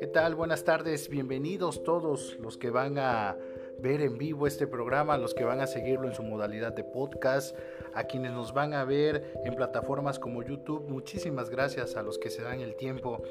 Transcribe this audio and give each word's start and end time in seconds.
¿Qué 0.00 0.06
tal? 0.12 0.34
Buenas 0.34 0.64
tardes, 0.64 1.10
bienvenidos 1.10 1.82
todos 1.82 2.38
los 2.38 2.56
que 2.56 2.70
van 2.70 2.98
a 2.98 3.36
ver 3.78 4.00
en 4.00 4.16
vivo 4.16 4.46
este 4.46 4.66
programa, 4.66 5.18
los 5.18 5.34
que 5.34 5.44
van 5.44 5.60
a 5.60 5.66
seguirlo 5.66 6.08
en 6.08 6.14
su 6.14 6.22
modalidad 6.22 6.72
de 6.72 6.84
podcast, 6.84 7.54
a 7.92 8.04
quienes 8.04 8.32
nos 8.32 8.54
van 8.54 8.72
a 8.72 8.84
ver 8.84 9.34
en 9.44 9.54
plataformas 9.54 10.18
como 10.18 10.42
YouTube, 10.42 10.88
muchísimas 10.88 11.50
gracias 11.50 11.96
a 11.96 12.02
los 12.02 12.16
que 12.16 12.30
se 12.30 12.42
dan 12.42 12.60
el 12.60 12.74
tiempo. 12.76 13.22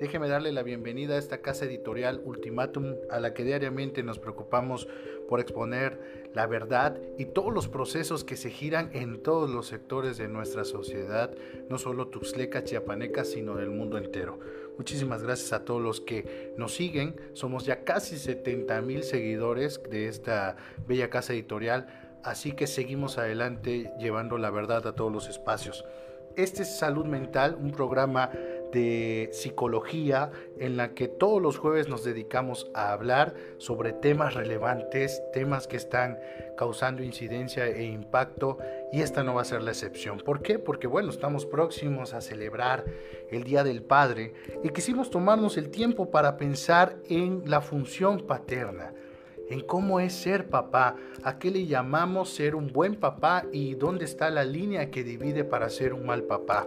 Déjeme 0.00 0.28
darle 0.28 0.50
la 0.50 0.62
bienvenida 0.62 1.14
a 1.14 1.18
esta 1.18 1.38
casa 1.38 1.66
editorial 1.66 2.22
Ultimatum, 2.24 2.96
a 3.10 3.20
la 3.20 3.32
que 3.32 3.44
diariamente 3.44 4.02
nos 4.02 4.18
preocupamos 4.18 4.88
por 5.28 5.40
exponer 5.40 6.28
la 6.34 6.46
verdad 6.46 6.98
y 7.18 7.26
todos 7.26 7.52
los 7.52 7.68
procesos 7.68 8.24
que 8.24 8.36
se 8.36 8.50
giran 8.50 8.90
en 8.92 9.22
todos 9.22 9.50
los 9.50 9.66
sectores 9.66 10.18
de 10.18 10.28
nuestra 10.28 10.64
sociedad, 10.64 11.30
no 11.68 11.78
solo 11.78 12.08
tuxleca, 12.08 12.64
chiapaneca, 12.64 13.24
sino 13.24 13.54
del 13.56 13.70
mundo 13.70 13.98
entero. 13.98 14.38
Muchísimas 14.76 15.22
gracias 15.22 15.52
a 15.52 15.64
todos 15.64 15.82
los 15.82 16.00
que 16.00 16.54
nos 16.56 16.74
siguen. 16.74 17.16
Somos 17.34 17.66
ya 17.66 17.84
casi 17.84 18.16
70 18.16 18.80
mil 18.82 19.02
seguidores 19.02 19.80
de 19.90 20.08
esta 20.08 20.56
bella 20.86 21.10
casa 21.10 21.32
editorial, 21.32 21.86
así 22.22 22.52
que 22.52 22.66
seguimos 22.66 23.18
adelante 23.18 23.92
llevando 23.98 24.38
la 24.38 24.50
verdad 24.50 24.86
a 24.86 24.94
todos 24.94 25.12
los 25.12 25.28
espacios. 25.28 25.84
Este 26.36 26.62
es 26.62 26.78
Salud 26.78 27.04
Mental, 27.04 27.56
un 27.60 27.72
programa 27.72 28.30
de 28.72 29.28
psicología 29.32 30.30
en 30.58 30.76
la 30.76 30.94
que 30.94 31.08
todos 31.08 31.40
los 31.40 31.58
jueves 31.58 31.88
nos 31.88 32.04
dedicamos 32.04 32.70
a 32.74 32.92
hablar 32.92 33.34
sobre 33.58 33.92
temas 33.92 34.34
relevantes, 34.34 35.22
temas 35.32 35.66
que 35.66 35.76
están 35.76 36.18
causando 36.56 37.02
incidencia 37.02 37.66
e 37.66 37.84
impacto 37.84 38.58
y 38.92 39.00
esta 39.00 39.22
no 39.22 39.34
va 39.34 39.42
a 39.42 39.44
ser 39.44 39.62
la 39.62 39.70
excepción. 39.70 40.18
¿Por 40.18 40.42
qué? 40.42 40.58
Porque 40.58 40.86
bueno, 40.86 41.10
estamos 41.10 41.46
próximos 41.46 42.14
a 42.14 42.20
celebrar 42.20 42.84
el 43.30 43.44
Día 43.44 43.64
del 43.64 43.82
Padre 43.82 44.34
y 44.62 44.68
quisimos 44.70 45.10
tomarnos 45.10 45.56
el 45.56 45.70
tiempo 45.70 46.10
para 46.10 46.36
pensar 46.36 46.96
en 47.08 47.42
la 47.46 47.60
función 47.60 48.26
paterna 48.26 48.92
en 49.50 49.60
cómo 49.60 50.00
es 50.00 50.12
ser 50.12 50.48
papá, 50.48 50.96
a 51.22 51.38
qué 51.38 51.50
le 51.50 51.66
llamamos 51.66 52.30
ser 52.30 52.54
un 52.54 52.68
buen 52.68 52.96
papá 52.96 53.44
y 53.52 53.74
dónde 53.74 54.04
está 54.04 54.30
la 54.30 54.44
línea 54.44 54.90
que 54.90 55.02
divide 55.02 55.44
para 55.44 55.70
ser 55.70 55.94
un 55.94 56.06
mal 56.06 56.24
papá. 56.24 56.66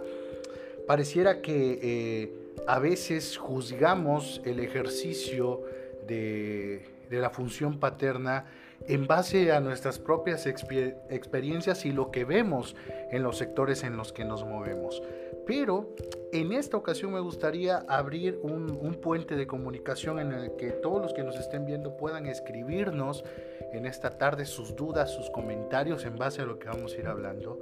Pareciera 0.86 1.40
que 1.40 1.78
eh, 1.82 2.32
a 2.66 2.78
veces 2.78 3.36
juzgamos 3.36 4.40
el 4.44 4.60
ejercicio 4.60 5.62
de, 6.06 6.84
la 7.10 7.30
función 7.30 7.78
paterna 7.78 8.46
en 8.88 9.06
base 9.06 9.52
a 9.52 9.60
nuestras 9.60 9.98
propias 9.98 10.46
experiencias 10.46 11.84
y 11.84 11.92
lo 11.92 12.10
que 12.10 12.24
vemos 12.24 12.74
en 13.10 13.22
los 13.22 13.38
sectores 13.38 13.84
en 13.84 13.96
los 13.96 14.12
que 14.12 14.24
nos 14.24 14.44
movemos. 14.44 15.02
Pero 15.46 15.94
en 16.32 16.52
esta 16.52 16.78
ocasión 16.78 17.12
me 17.12 17.20
gustaría 17.20 17.84
abrir 17.88 18.40
un, 18.42 18.70
un, 18.80 18.94
puente 18.94 19.36
de 19.36 19.46
comunicación 19.46 20.18
en 20.18 20.32
el 20.32 20.56
que 20.56 20.70
todos 20.70 21.02
los 21.02 21.12
que 21.12 21.22
nos 21.22 21.38
estén 21.38 21.66
viendo 21.66 21.96
puedan 21.96 22.26
escribirnos 22.26 23.24
en 23.72 23.86
esta 23.86 24.10
tarde 24.18 24.46
sus 24.46 24.74
dudas, 24.74 25.10
sus 25.10 25.30
comentarios 25.30 26.04
en 26.04 26.16
base 26.16 26.42
a 26.42 26.46
lo 26.46 26.58
que 26.58 26.68
vamos 26.68 26.94
a 26.94 26.98
ir 26.98 27.06
hablando 27.06 27.60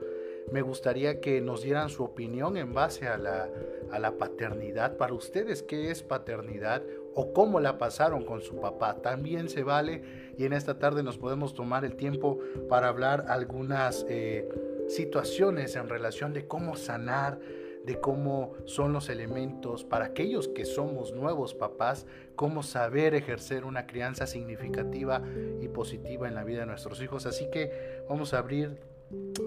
me 0.53 0.63
gustaría 0.63 1.21
que 1.21 1.41
nos 1.41 1.63
dieran 1.63 1.89
su 1.89 2.03
opinión 2.03 2.57
en 2.57 2.73
base 2.75 3.07
a 3.07 3.17
la, 3.19 3.49
a 3.91 3.99
la 3.99 4.19
paternidad. 4.19 4.97
Para 4.97 5.15
ustedes, 5.15 5.63
¿qué 5.63 5.91
es 5.91 6.03
paternidad? 6.03 6.83
¿O 7.15 7.33
cómo 7.33 7.61
la 7.61 7.79
pasaron 7.79 8.25
con 8.25 8.41
su 8.41 8.61
papá? 8.61 8.97
También 9.03 9.49
se 9.49 9.63
vale 9.63 10.03
y 10.37 10.45
en 10.45 10.53
esta 10.53 10.79
tarde 10.79 11.03
nos 11.03 11.19
podemos 11.19 11.55
tomar 11.55 11.85
el 11.85 11.97
tiempo 11.97 12.39
para 12.69 12.89
hablar 12.89 13.27
algunas 13.29 14.05
eh, 14.09 14.49
situaciones 14.89 15.77
en 15.77 15.89
relación 15.89 16.33
de 16.33 16.47
cómo 16.47 16.77
sanar, 16.77 17.39
de 17.85 18.01
cómo 18.01 18.55
son 18.65 18.93
los 18.93 19.09
elementos 19.09 19.85
para 19.85 20.07
aquellos 20.07 20.49
que 20.49 20.65
somos 20.65 21.13
nuevos 21.13 21.55
papás, 21.55 22.07
cómo 22.37 22.63
saber 22.63 23.15
ejercer 23.15 23.65
una 23.65 23.87
crianza 23.87 24.27
significativa 24.27 25.23
y 25.61 25.69
positiva 25.69 26.29
en 26.29 26.35
la 26.35 26.45
vida 26.45 26.61
de 26.61 26.67
nuestros 26.67 27.01
hijos. 27.03 27.27
Así 27.27 27.49
que 27.51 28.03
vamos 28.09 28.35
a 28.35 28.39
abrir 28.39 28.79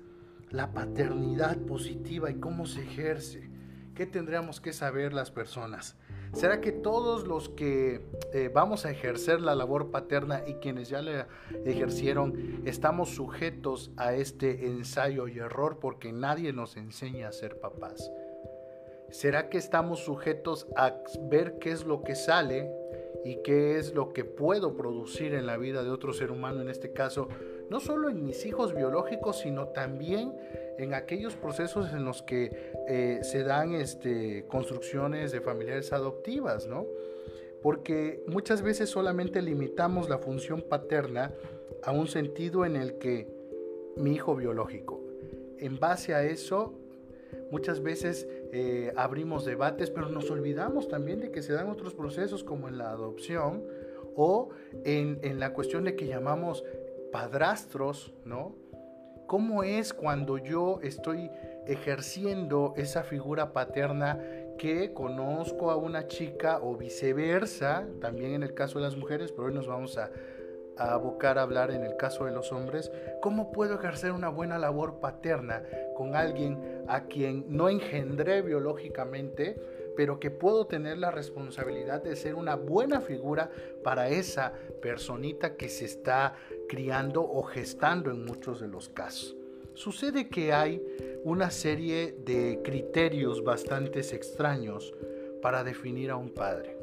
la 0.50 0.74
paternidad 0.74 1.58
positiva 1.60 2.30
y 2.30 2.36
cómo 2.36 2.66
se 2.66 2.82
ejerce? 2.82 3.50
¿Qué 3.96 4.06
tendríamos 4.06 4.60
que 4.62 4.74
saber 4.74 5.14
las 5.14 5.32
personas? 5.32 5.96
¿Será 6.34 6.62
que 6.62 6.72
todos 6.72 7.28
los 7.28 7.50
que 7.50 8.02
eh, 8.34 8.50
vamos 8.54 8.86
a 8.86 8.92
ejercer 8.92 9.42
la 9.42 9.56
labor 9.56 9.92
paterna 9.92 10.44
y 10.46 10.56
quienes 10.56 10.90
ya 10.90 11.02
la 11.02 11.28
ejercieron 11.66 12.62
estamos 12.66 13.10
sujetos 13.10 13.92
a 13.98 14.14
este 14.14 14.68
ensayo 14.68 15.28
y 15.28 15.40
error 15.40 15.80
porque 15.80 16.12
nadie 16.12 16.54
nos 16.54 16.78
enseña 16.78 17.30
a 17.30 17.32
ser 17.32 17.60
papás? 17.60 18.12
¿Será 19.10 19.50
que 19.50 19.58
estamos 19.58 20.00
sujetos 20.00 20.68
a 20.76 20.96
ver 21.30 21.60
qué 21.60 21.72
es 21.72 21.86
lo 21.86 22.04
que 22.04 22.16
sale 22.16 22.70
y 23.24 23.42
qué 23.42 23.78
es 23.78 23.94
lo 23.94 24.14
que 24.14 24.26
puedo 24.26 24.76
producir 24.76 25.34
en 25.34 25.46
la 25.46 25.58
vida 25.58 25.84
de 25.84 25.90
otro 25.90 26.14
ser 26.14 26.32
humano, 26.32 26.62
en 26.62 26.70
este 26.70 26.92
caso, 26.94 27.30
no 27.70 27.80
solo 27.80 28.10
en 28.10 28.24
mis 28.24 28.46
hijos 28.46 28.74
biológicos, 28.76 29.40
sino 29.40 29.70
también 29.70 30.34
en 30.78 30.94
aquellos 30.94 31.36
procesos 31.36 31.92
en 31.94 32.06
los 32.06 32.22
que 32.22 32.74
eh, 32.88 33.20
se 33.24 33.44
dan 33.44 33.74
este, 33.74 34.46
construcciones 34.48 35.32
de 35.32 35.42
familiares 35.42 35.92
adoptivas, 35.94 36.68
¿no? 36.68 36.86
Porque 37.62 38.24
muchas 38.28 38.62
veces 38.62 38.90
solamente 38.90 39.42
limitamos 39.42 40.10
la 40.10 40.20
función 40.20 40.62
paterna 40.62 41.34
a 41.84 41.92
un 41.92 42.08
sentido 42.08 42.66
en 42.66 42.76
el 42.76 42.98
que 42.98 43.28
mi 43.98 44.14
hijo 44.14 44.36
biológico. 44.36 45.02
En 45.58 45.80
base 45.80 46.14
a 46.14 46.24
eso, 46.24 46.74
muchas 47.52 47.82
veces 47.82 48.28
eh, 48.52 48.94
abrimos 48.96 49.44
debates, 49.44 49.90
pero 49.90 50.10
nos 50.10 50.30
olvidamos 50.30 50.88
también 50.88 51.20
de 51.20 51.32
que 51.32 51.42
se 51.42 51.54
dan 51.54 51.70
otros 51.70 51.96
procesos 51.96 52.44
como 52.44 52.68
en 52.68 52.78
la 52.78 52.92
adopción 52.92 53.64
o 54.16 54.50
en, 54.84 55.20
en 55.24 55.40
la 55.40 55.54
cuestión 55.54 55.84
de 55.84 55.96
que 55.96 56.06
llamamos 56.08 56.64
padrastros, 57.12 58.14
¿no? 58.26 58.56
¿Cómo 59.28 59.64
es 59.64 59.94
cuando 59.94 60.38
yo 60.38 60.80
estoy 60.82 61.30
ejerciendo 61.66 62.74
esa 62.78 63.04
figura 63.04 63.52
paterna 63.52 64.20
que 64.58 64.94
conozco 64.94 65.70
a 65.70 65.76
una 65.76 66.08
chica 66.08 66.60
o 66.62 66.78
viceversa, 66.78 67.86
también 68.00 68.34
en 68.34 68.44
el 68.44 68.54
caso 68.54 68.80
de 68.80 68.86
las 68.86 68.96
mujeres, 68.96 69.34
pero 69.34 69.48
hoy 69.48 69.54
nos 69.54 69.68
vamos 69.68 69.98
a, 69.98 70.10
abocar 70.78 71.40
a 71.40 71.42
hablar 71.42 71.72
en 71.72 71.84
el 71.84 71.98
caso 71.98 72.26
de 72.26 72.32
los 72.32 72.52
hombres, 72.54 72.92
¿cómo 73.22 73.52
puedo 73.52 73.76
ejercer 73.76 74.12
una 74.12 74.30
buena 74.30 74.60
labor 74.60 75.00
paterna 75.00 75.64
con 75.96 76.16
alguien 76.16 76.84
a 76.88 77.06
quien 77.06 77.46
no 77.50 77.68
engendré 77.68 78.44
biológicamente, 78.44 79.60
pero 79.98 80.20
que 80.20 80.30
puedo 80.30 80.68
tener 80.68 81.00
la 81.00 81.10
responsabilidad 81.10 82.04
de 82.04 82.16
ser 82.16 82.36
una 82.36 82.56
buena 82.56 83.02
figura 83.02 83.50
para 83.84 84.10
esa 84.10 84.54
personita 84.80 85.58
que 85.58 85.68
se 85.68 85.86
está 85.86 86.36
criando 86.70 87.24
o 87.24 87.42
gestando 87.44 88.12
en 88.12 88.24
muchos 88.24 88.62
de 88.62 88.68
los 88.68 88.90
casos. 88.90 89.36
Sucede 89.74 90.30
que 90.30 90.54
hay 90.54 90.82
una 91.24 91.50
serie 91.50 92.16
de 92.24 92.62
criterios 92.64 93.44
bastante 93.44 94.00
extraños 94.00 94.94
para 95.42 95.64
definir 95.64 96.12
a 96.12 96.16
un 96.16 96.30
padre. 96.30 96.78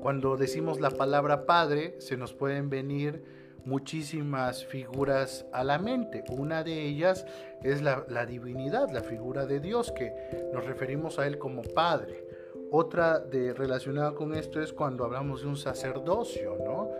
Cuando 0.00 0.36
decimos 0.36 0.80
la 0.80 0.90
palabra 0.90 1.46
padre, 1.46 1.96
se 1.98 2.16
nos 2.16 2.32
pueden 2.32 2.70
venir 2.70 3.22
muchísimas 3.64 4.64
figuras 4.64 5.46
a 5.52 5.64
la 5.64 5.78
mente. 5.78 6.24
Una 6.30 6.62
de 6.62 6.82
ellas 6.86 7.26
es 7.62 7.82
la, 7.82 8.26
divinidad, 8.26 8.90
la 8.90 9.02
figura 9.02 9.46
de 9.46 9.60
Dios, 9.60 9.92
que 9.92 10.12
nos 10.52 10.64
referimos 10.64 11.18
a 11.18 11.26
Él 11.26 11.38
como 11.38 11.62
Padre. 11.62 12.24
Otra 12.70 13.20
de, 13.20 13.52
relacionada 13.52 14.14
con 14.14 14.34
esto 14.34 14.60
es 14.60 14.72
cuando 14.72 15.04
hablamos 15.04 15.42
de 15.42 15.48
un 15.48 15.56
sacerdocio, 15.56 16.56
¿no? 16.64 16.90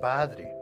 Padre. 0.00 0.54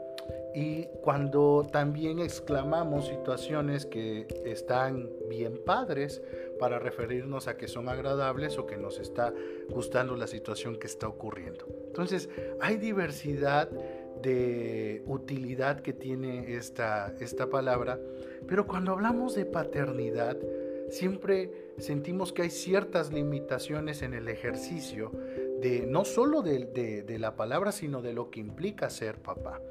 Y 0.55 0.85
cuando 1.01 1.67
también 1.69 2.19
exclamamos 2.19 3.07
situaciones 3.07 3.85
que 3.85 4.25
están 4.45 5.09
bien 5.29 5.59
padres 5.65 6.21
para 6.59 6.79
referirnos 6.79 7.49
a 7.49 7.57
que 7.57 7.67
son 7.67 7.89
agradables 7.89 8.57
o 8.57 8.65
que 8.65 8.77
nos 8.77 8.97
está 8.99 9.33
gustando 9.69 10.15
la 10.15 10.27
situación 10.27 10.77
que 10.77 10.87
está 10.87 11.09
ocurriendo. 11.09 11.67
Entonces, 11.87 12.29
hay 12.61 12.77
diversidad 12.77 13.69
de 14.21 15.03
utilidad 15.05 15.81
que 15.81 15.93
tiene 15.93 16.55
esta, 16.55 17.13
esta 17.19 17.49
palabra, 17.49 17.99
pero 18.47 18.67
cuando 18.67 18.91
hablamos 18.91 19.35
de 19.35 19.45
paternidad, 19.45 20.37
siempre 20.89 21.51
sentimos 21.77 22.31
que 22.31 22.43
hay 22.43 22.49
ciertas 22.49 23.11
limitaciones 23.11 24.01
en 24.01 24.13
el 24.13 24.27
ejercicio 24.27 25.11
de 25.61 25.85
no 25.87 26.05
solo 26.05 26.41
de, 26.41 26.65
de 27.05 27.19
la 27.19 27.35
palabra, 27.35 27.71
sino 27.71 28.01
de 28.01 28.13
lo 28.13 28.29
que 28.29 28.39
implica 28.39 28.89
ser 28.89 29.17
papá. 29.19 29.61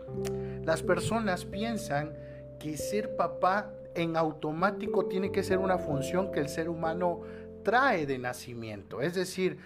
Las 0.64 0.82
personas 0.82 1.44
piensan 1.44 2.14
que 2.58 2.76
ser 2.76 3.16
papá 3.16 3.72
en 3.94 4.16
automático 4.16 5.06
tiene 5.06 5.30
que 5.30 5.42
ser 5.42 5.58
una 5.58 5.78
función 5.78 6.32
que 6.32 6.40
el 6.40 6.48
ser 6.48 6.68
humano 6.68 7.20
trae 7.62 8.06
de 8.06 8.18
nacimiento. 8.18 9.00
Es 9.00 9.14
decir, 9.14 9.58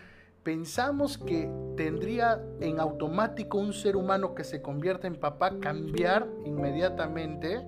pensamos 0.49 1.19
que 1.19 1.47
tendría 1.77 2.43
en 2.63 2.81
automático 2.81 3.59
un 3.59 3.75
ser 3.75 3.97
humano 3.97 4.35
que 4.35 4.45
se 4.45 4.63
convierta 4.63 5.07
en 5.07 5.17
papá 5.17 5.61
cambiar 5.61 6.27
inmediatamente 6.47 7.61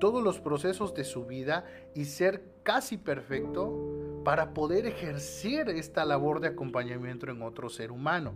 todos 0.00 0.20
los 0.20 0.40
procesos 0.40 0.94
de 0.94 1.04
su 1.04 1.26
vida 1.26 1.64
y 1.94 2.06
ser 2.06 2.42
casi 2.64 2.96
perfecto 2.96 4.20
para 4.24 4.52
poder 4.52 4.84
ejercer 4.86 5.68
esta 5.68 6.04
labor 6.04 6.40
de 6.40 6.48
acompañamiento 6.48 7.30
en 7.30 7.40
otro 7.40 7.68
ser 7.68 7.92
humano. 7.92 8.34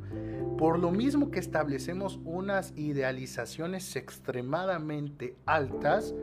Por 0.56 0.78
lo 0.78 0.92
mismo 0.92 1.32
que 1.32 1.40
establecemos 1.40 2.20
unas 2.24 2.72
idealizaciones 2.76 3.96
extremadamente 3.96 5.34
altas, 5.44 6.14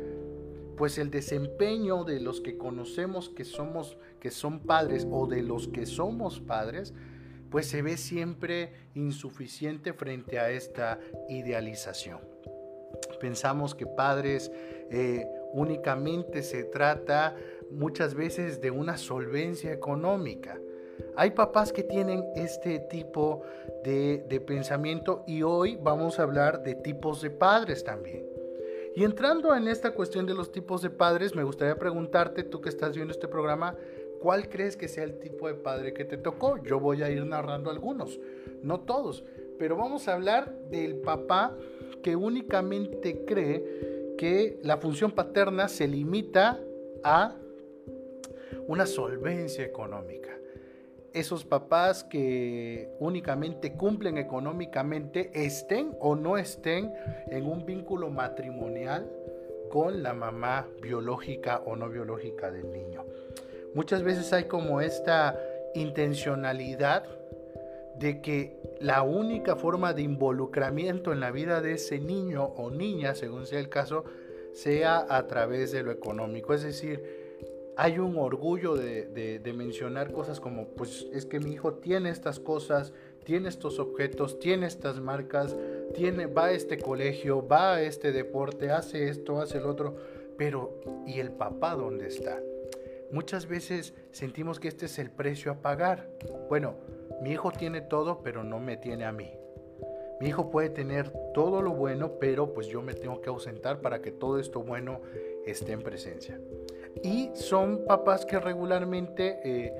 pues 0.77 0.97
el 0.97 1.11
desempeño 1.11 2.05
de 2.05 2.21
los 2.21 2.39
que 2.39 2.57
conocemos 2.57 3.27
que 3.27 3.43
somos 3.43 3.97
que 4.21 4.31
son 4.31 4.61
padres 4.61 5.05
o 5.11 5.27
de 5.27 5.41
los 5.41 5.67
que 5.67 5.85
somos 5.85 6.39
padres 6.39 6.93
pues 7.49 7.67
se 7.67 7.81
ve 7.81 7.97
siempre 7.97 8.71
insuficiente 8.95 9.93
frente 9.93 10.39
a 10.39 10.49
esta 10.49 10.99
idealización. 11.29 12.19
Pensamos 13.19 13.75
que 13.75 13.85
padres 13.85 14.51
eh, 14.91 15.27
únicamente 15.53 16.43
se 16.43 16.63
trata 16.63 17.35
muchas 17.71 18.13
veces 18.13 18.61
de 18.61 18.71
una 18.71 18.97
solvencia 18.97 19.71
económica. 19.71 20.59
Hay 21.15 21.31
papás 21.31 21.71
que 21.71 21.83
tienen 21.83 22.23
este 22.35 22.79
tipo 22.79 23.43
de, 23.83 24.25
de 24.29 24.39
pensamiento 24.39 25.23
y 25.27 25.43
hoy 25.43 25.77
vamos 25.81 26.19
a 26.19 26.23
hablar 26.23 26.63
de 26.63 26.75
tipos 26.75 27.21
de 27.21 27.29
padres 27.29 27.83
también. 27.83 28.25
Y 28.95 29.03
entrando 29.03 29.55
en 29.55 29.67
esta 29.67 29.91
cuestión 29.91 30.25
de 30.25 30.33
los 30.33 30.51
tipos 30.51 30.81
de 30.81 30.89
padres, 30.89 31.35
me 31.35 31.43
gustaría 31.43 31.77
preguntarte, 31.77 32.43
tú 32.43 32.61
que 32.61 32.69
estás 32.69 32.95
viendo 32.95 33.13
este 33.13 33.27
programa, 33.27 33.75
¿cuál 34.19 34.49
crees 34.49 34.77
que 34.77 34.87
sea 34.87 35.03
el 35.03 35.19
tipo 35.19 35.47
de 35.47 35.55
padre 35.55 35.93
que 35.93 36.05
te 36.05 36.17
tocó? 36.17 36.61
Yo 36.63 36.79
voy 36.79 37.03
a 37.03 37.09
ir 37.09 37.25
narrando 37.25 37.69
algunos, 37.69 38.19
no 38.61 38.81
todos, 38.81 39.23
pero 39.57 39.75
vamos 39.75 40.07
a 40.07 40.13
hablar 40.13 40.53
del 40.69 40.97
papá 40.97 41.55
que 42.03 42.15
únicamente 42.15 43.25
cree 43.25 44.15
que 44.17 44.59
la 44.63 44.77
función 44.77 45.11
paterna 45.11 45.67
se 45.67 45.87
limita 45.87 46.59
a 47.03 47.35
una 48.67 48.85
solvencia 48.85 49.63
económica 49.63 50.27
esos 51.19 51.45
papás 51.45 52.03
que 52.03 52.89
únicamente 52.99 53.73
cumplen 53.73 54.17
económicamente 54.17 55.31
estén 55.33 55.95
o 55.99 56.15
no 56.15 56.37
estén 56.37 56.93
en 57.27 57.45
un 57.45 57.65
vínculo 57.65 58.09
matrimonial 58.09 59.11
con 59.69 60.03
la 60.03 60.13
mamá 60.13 60.67
biológica 60.81 61.61
o 61.65 61.75
no 61.75 61.89
biológica 61.89 62.51
del 62.51 62.71
niño. 62.71 63.03
Muchas 63.73 64.03
veces 64.03 64.31
hay 64.33 64.45
como 64.45 64.81
esta 64.81 65.39
intencionalidad 65.75 67.03
de 67.99 68.21
que 68.21 68.57
la 68.79 69.01
única 69.01 69.55
forma 69.55 69.93
de 69.93 70.03
involucramiento 70.03 71.11
en 71.11 71.19
la 71.19 71.31
vida 71.31 71.61
de 71.61 71.73
ese 71.73 71.99
niño 71.99 72.43
o 72.43 72.69
niña, 72.69 73.15
según 73.15 73.45
sea 73.45 73.59
el 73.59 73.69
caso, 73.69 74.05
sea 74.53 75.05
a 75.09 75.27
través 75.27 75.71
de 75.71 75.83
lo 75.83 75.91
económico. 75.91 76.53
Es 76.53 76.63
decir, 76.63 77.03
hay 77.75 77.99
un 77.99 78.17
orgullo 78.17 78.75
de, 78.75 79.39
mencionar 79.55 80.11
cosas 80.11 80.39
como, 80.39 80.67
pues 80.69 81.07
es 81.13 81.25
que 81.25 81.39
mi 81.39 81.53
hijo 81.53 81.75
tiene 81.75 82.09
estas 82.09 82.39
cosas, 82.39 82.91
tiene 83.23 83.49
estos 83.49 83.79
objetos, 83.79 84.39
tiene 84.39 84.67
estas 84.67 84.99
marcas, 84.99 85.55
tiene, 85.93 86.25
va 86.25 86.45
a 86.45 86.51
este 86.51 86.79
colegio, 86.79 87.47
va 87.47 87.75
a 87.75 87.81
este 87.81 88.11
deporte, 88.11 88.71
hace 88.71 89.09
esto, 89.09 89.39
hace 89.39 89.59
el 89.59 89.65
otro, 89.65 89.95
pero 90.37 90.79
¿y 91.05 91.19
el 91.19 91.31
papá 91.31 91.75
dónde 91.75 92.07
está? 92.07 92.41
Muchas 93.11 93.47
veces 93.47 93.93
sentimos 94.11 94.59
que 94.59 94.67
este 94.67 94.85
es 94.85 94.99
el 94.99 95.09
precio 95.09 95.51
a 95.51 95.61
pagar. 95.61 96.09
Bueno, 96.49 96.75
mi 97.21 97.31
hijo 97.31 97.51
tiene 97.51 97.81
todo, 97.81 98.21
pero 98.21 98.43
no 98.43 98.59
me 98.59 98.77
tiene 98.77 99.05
a 99.05 99.11
mí. 99.11 99.31
Mi 100.19 100.29
hijo 100.29 100.49
puede 100.49 100.69
tener 100.69 101.11
todo 101.33 101.61
lo 101.61 101.71
bueno, 101.71 102.13
pero 102.19 102.53
pues 102.53 102.67
yo 102.67 102.81
me 102.81 102.93
tengo 102.93 103.21
que 103.21 103.29
ausentar 103.29 103.81
para 103.81 104.01
que 104.01 104.11
todo 104.11 104.39
esto 104.39 104.61
bueno 104.61 105.01
esté 105.45 105.71
en 105.73 105.83
presencia. 105.83 106.39
Y 107.03 107.31
son 107.35 107.85
papás 107.85 108.25
que 108.25 108.39
regularmente 108.39 109.39
eh, 109.43 109.73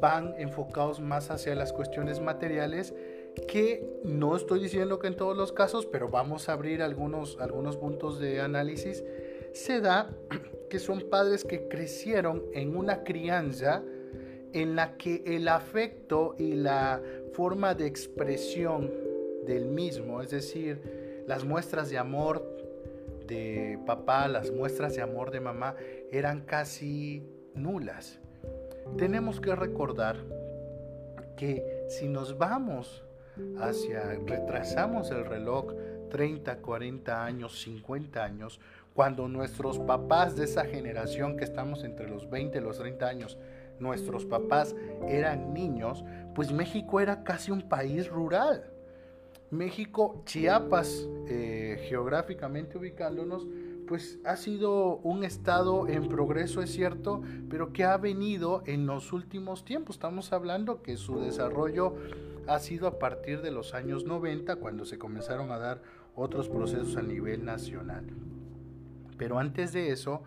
van 0.00 0.34
enfocados 0.38 1.00
más 1.00 1.30
hacia 1.30 1.54
las 1.54 1.72
cuestiones 1.72 2.20
materiales, 2.20 2.94
que 3.46 4.00
no 4.04 4.36
estoy 4.36 4.60
diciendo 4.60 4.98
que 4.98 5.06
en 5.06 5.16
todos 5.16 5.36
los 5.36 5.52
casos, 5.52 5.86
pero 5.86 6.08
vamos 6.08 6.48
a 6.48 6.52
abrir 6.52 6.82
algunos, 6.82 7.38
algunos 7.40 7.76
puntos 7.76 8.18
de 8.18 8.40
análisis. 8.40 9.04
Se 9.52 9.80
da 9.80 10.10
que 10.68 10.78
son 10.78 11.02
padres 11.10 11.44
que 11.44 11.68
crecieron 11.68 12.42
en 12.52 12.76
una 12.76 13.04
crianza 13.04 13.82
en 14.52 14.76
la 14.76 14.96
que 14.96 15.22
el 15.26 15.48
afecto 15.48 16.34
y 16.38 16.54
la 16.54 17.00
forma 17.32 17.74
de 17.74 17.86
expresión 17.86 18.90
del 19.46 19.66
mismo, 19.66 20.22
es 20.22 20.30
decir, 20.30 21.24
las 21.26 21.44
muestras 21.44 21.90
de 21.90 21.98
amor 21.98 22.42
de 23.26 23.78
papá, 23.86 24.26
las 24.28 24.50
muestras 24.50 24.94
de 24.94 25.02
amor 25.02 25.30
de 25.30 25.40
mamá 25.40 25.76
eran 26.10 26.40
casi 26.42 27.22
nulas. 27.54 28.18
Tenemos 28.96 29.40
que 29.40 29.54
recordar 29.54 30.16
que 31.36 31.84
si 31.88 32.08
nos 32.08 32.38
vamos 32.38 33.04
hacia, 33.58 34.18
retrasamos 34.26 35.10
el 35.10 35.24
reloj 35.24 35.74
30, 36.08 36.56
40 36.58 37.24
años, 37.24 37.60
50 37.60 38.24
años, 38.24 38.60
cuando 38.98 39.28
nuestros 39.28 39.78
papás 39.78 40.34
de 40.34 40.42
esa 40.42 40.64
generación 40.64 41.36
que 41.36 41.44
estamos 41.44 41.84
entre 41.84 42.08
los 42.10 42.28
20 42.28 42.58
y 42.58 42.60
los 42.60 42.78
30 42.78 43.06
años, 43.06 43.38
nuestros 43.78 44.26
papás 44.26 44.74
eran 45.06 45.54
niños, 45.54 46.04
pues 46.34 46.50
México 46.50 46.98
era 46.98 47.22
casi 47.22 47.52
un 47.52 47.62
país 47.62 48.08
rural. 48.08 48.72
México, 49.52 50.20
Chiapas, 50.24 51.08
eh, 51.28 51.86
geográficamente 51.88 52.76
ubicándonos, 52.76 53.46
pues 53.86 54.18
ha 54.24 54.34
sido 54.34 54.96
un 54.96 55.22
estado 55.22 55.86
en 55.86 56.08
progreso, 56.08 56.60
es 56.60 56.72
cierto, 56.72 57.22
pero 57.48 57.72
que 57.72 57.84
ha 57.84 57.96
venido 57.98 58.64
en 58.66 58.84
los 58.84 59.12
últimos 59.12 59.64
tiempos. 59.64 59.94
Estamos 59.94 60.32
hablando 60.32 60.82
que 60.82 60.96
su 60.96 61.20
desarrollo 61.20 61.94
ha 62.48 62.58
sido 62.58 62.88
a 62.88 62.98
partir 62.98 63.42
de 63.42 63.52
los 63.52 63.74
años 63.74 64.06
90, 64.06 64.56
cuando 64.56 64.84
se 64.84 64.98
comenzaron 64.98 65.52
a 65.52 65.58
dar 65.58 65.82
otros 66.16 66.48
procesos 66.48 66.96
a 66.96 67.02
nivel 67.02 67.44
nacional. 67.44 68.04
Pero 69.18 69.38
antes 69.38 69.72
de 69.72 69.90
eso, 69.90 70.22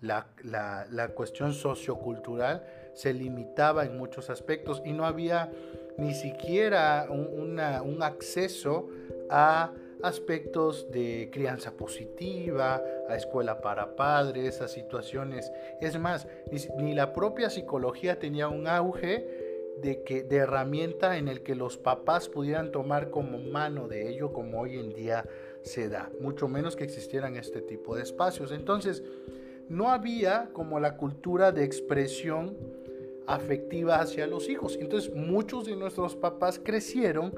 la, 0.00 0.26
la 0.42 1.08
cuestión 1.14 1.54
sociocultural 1.54 2.62
se 2.94 3.12
limitaba 3.12 3.84
en 3.84 3.96
muchos 3.96 4.30
aspectos 4.30 4.82
y 4.84 4.92
no 4.92 5.06
había 5.06 5.50
ni 5.98 6.14
siquiera 6.14 7.06
un, 7.10 8.02
acceso 8.02 8.88
a 9.30 9.72
aspectos 10.02 10.90
de 10.90 11.30
crianza 11.32 11.72
positiva, 11.72 12.82
a 13.08 13.16
escuela 13.16 13.60
para 13.60 13.96
padres, 13.96 14.60
a 14.60 14.68
situaciones. 14.68 15.52
Es 15.80 15.98
más, 15.98 16.26
ni, 16.78 16.94
la 16.94 17.12
propia 17.12 17.48
psicología 17.48 18.18
tenía 18.18 18.48
un 18.48 18.66
auge 18.66 19.74
de, 19.80 20.02
que, 20.02 20.22
de 20.22 20.36
herramienta 20.36 21.16
en 21.16 21.28
el 21.28 21.42
que 21.42 21.54
los 21.54 21.78
papás 21.78 22.28
pudieran 22.28 22.70
tomar 22.70 23.10
como 23.10 23.38
mano 23.38 23.88
de 23.88 24.08
ello 24.08 24.32
como 24.32 24.60
hoy 24.60 24.78
en 24.78 24.92
día 24.92 25.24
se 25.64 25.88
da, 25.88 26.10
mucho 26.20 26.46
menos 26.46 26.76
que 26.76 26.84
existieran 26.84 27.36
este 27.36 27.60
tipo 27.60 27.96
de 27.96 28.02
espacios. 28.02 28.52
Entonces, 28.52 29.02
no 29.68 29.90
había 29.90 30.50
como 30.52 30.78
la 30.78 30.96
cultura 30.96 31.52
de 31.52 31.64
expresión 31.64 32.56
afectiva 33.26 34.00
hacia 34.00 34.26
los 34.26 34.48
hijos. 34.48 34.76
Entonces 34.80 35.14
muchos 35.14 35.66
de 35.66 35.76
nuestros 35.76 36.14
papás 36.16 36.60
crecieron 36.62 37.34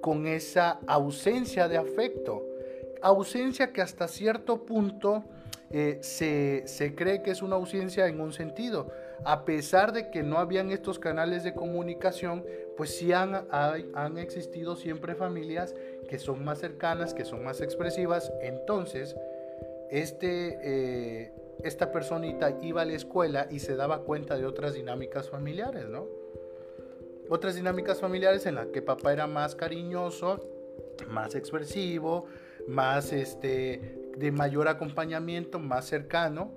con 0.00 0.26
esa 0.26 0.80
ausencia 0.86 1.68
de 1.68 1.76
afecto, 1.76 2.44
ausencia 3.02 3.72
que 3.72 3.80
hasta 3.80 4.08
cierto 4.08 4.64
punto 4.64 5.24
eh, 5.70 5.98
se, 6.02 6.94
cree 6.96 7.22
que 7.22 7.30
es 7.30 7.42
una 7.42 7.56
ausencia 7.56 8.06
en 8.08 8.20
un 8.20 8.32
sentido. 8.32 8.90
A 9.24 9.44
pesar 9.44 9.92
de 9.92 10.10
que 10.10 10.22
no 10.22 10.38
habían 10.38 10.70
estos 10.70 10.98
canales 10.98 11.42
de 11.42 11.52
comunicación, 11.52 12.44
pues 12.76 12.96
sí 12.96 13.12
han, 13.12 13.46
han 13.50 14.18
existido 14.18 14.76
siempre 14.76 15.14
familias 15.14 15.74
que 16.08 16.18
son 16.18 16.44
más 16.44 16.58
cercanas, 16.58 17.14
que 17.14 17.24
son 17.24 17.44
más 17.44 17.60
expresivas. 17.60 18.32
Entonces, 18.40 19.14
este, 19.90 20.58
eh, 20.62 21.32
esta 21.62 21.92
personita 21.92 22.58
iba 22.62 22.82
a 22.82 22.84
la 22.84 22.94
escuela 22.94 23.46
y 23.50 23.60
se 23.60 23.76
daba 23.76 24.02
cuenta 24.02 24.36
de 24.36 24.46
otras 24.46 24.74
dinámicas 24.74 25.30
familiares, 25.30 25.86
¿no? 25.88 26.06
Otras 27.28 27.54
dinámicas 27.54 28.00
familiares 28.00 28.46
en 28.46 28.54
las 28.54 28.68
que 28.68 28.82
papá 28.82 29.12
era 29.12 29.26
más 29.26 29.54
cariñoso, 29.54 30.40
más 31.08 31.34
expresivo, 31.34 32.26
más 32.66 33.12
este, 33.12 34.10
de 34.16 34.32
mayor 34.32 34.68
acompañamiento, 34.68 35.58
más 35.58 35.86
cercano. 35.86 36.52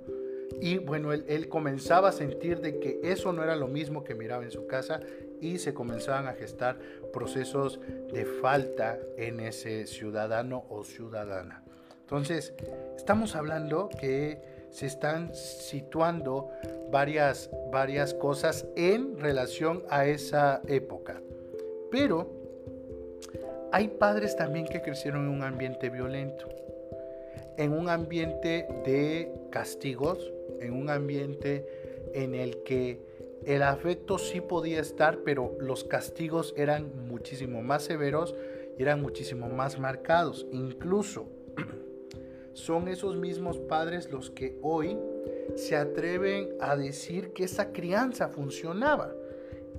Y 0.61 0.77
bueno, 0.77 1.13
él, 1.13 1.25
él, 1.27 1.49
comenzaba 1.49 2.09
a 2.09 2.11
sentir 2.11 2.59
de 2.59 2.79
que 2.79 2.99
eso 3.03 3.31
no 3.33 3.43
era 3.43 3.55
lo 3.55 3.67
mismo 3.67 4.03
que 4.03 4.15
miraba 4.15 4.43
en 4.43 4.51
su 4.51 4.67
casa 4.67 4.99
y 5.41 5.57
se 5.57 5.73
comenzaban 5.73 6.27
a 6.27 6.33
gestar 6.33 6.77
procesos 7.11 7.79
de 8.13 8.25
falta 8.25 8.97
en 9.17 9.39
ese 9.39 9.87
ciudadano 9.87 10.65
o 10.69 10.83
ciudadana. 10.83 11.63
Entonces, 12.01 12.53
estamos 12.95 13.35
hablando 13.35 13.89
que 13.99 14.41
se 14.69 14.85
están 14.85 15.33
situando 15.33 16.49
varias, 16.91 17.49
varias 17.71 18.13
cosas 18.13 18.65
en 18.75 19.19
relación 19.19 19.83
a 19.89 20.05
esa 20.05 20.61
época. 20.67 21.21
Pero 21.89 22.29
hay 23.71 23.87
padres 23.87 24.35
también 24.35 24.65
que 24.65 24.81
crecieron 24.81 25.27
en 25.27 25.29
un 25.29 25.43
ambiente 25.43 25.89
violento, 25.89 26.47
en 27.57 27.71
un 27.71 27.89
ambiente 27.89 28.67
de 28.85 29.31
castigos, 29.49 30.33
en 30.59 30.73
un 30.73 30.89
ambiente 30.89 31.65
en 32.13 32.35
el 32.35 32.63
que 32.63 33.10
el 33.45 33.63
afecto 33.63 34.19
sí 34.19 34.39
podía 34.39 34.79
estar, 34.79 35.19
pero 35.25 35.55
los 35.59 35.83
castigos 35.83 36.53
eran 36.57 37.07
muchísimo 37.07 37.63
más 37.63 37.83
severos 37.83 38.35
y 38.77 38.81
eran 38.83 39.01
muchísimo 39.01 39.49
más 39.49 39.79
marcados. 39.79 40.45
Incluso 40.51 41.27
son 42.53 42.87
esos 42.87 43.17
mismos 43.17 43.57
padres 43.59 44.11
los 44.11 44.29
que 44.29 44.59
hoy 44.61 44.97
se 45.55 45.75
atreven 45.75 46.49
a 46.59 46.75
decir 46.75 47.33
que 47.33 47.45
esa 47.45 47.71
crianza 47.71 48.29
funcionaba. 48.29 49.11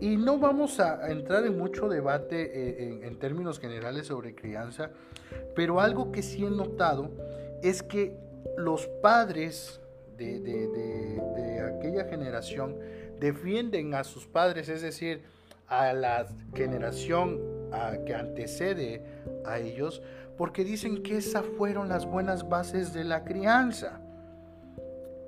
Y 0.01 0.17
no 0.17 0.39
vamos 0.39 0.81
a 0.81 1.09
entrar 1.13 1.47
en 1.47 1.57
mucho 1.57 1.89
debate 1.89 2.43
eh, 2.43 3.07
en, 3.07 3.19
términos 3.21 3.61
generales 3.61 4.09
sobre 4.09 4.35
crianza, 4.35 4.91
pero 5.55 5.81
algo 5.81 6.11
que 6.11 6.23
sí 6.23 6.45
he 6.45 6.51
notado 6.51 7.11
es 7.63 7.85
que 7.85 8.17
los 8.57 8.89
padres 9.01 9.81
de, 10.17 10.41
de 10.41 11.61
aquella 11.61 12.05
generación 12.05 12.77
defienden 13.23 13.95
a 13.95 14.03
sus 14.03 14.27
padres, 14.27 14.69
es 14.69 14.83
decir, 14.83 15.23
a 15.69 15.93
la 15.93 16.27
generación 16.55 17.41
que 18.05 18.15
antecede 18.15 19.03
a 19.47 19.61
ellos, 19.61 20.03
porque 20.37 20.65
dicen 20.65 21.05
que 21.05 21.19
esas 21.19 21.47
fueron 21.57 21.89
las 21.89 22.05
buenas 22.05 22.49
bases 22.49 22.93
de 22.93 23.05
la 23.05 23.25
crianza. 23.25 24.01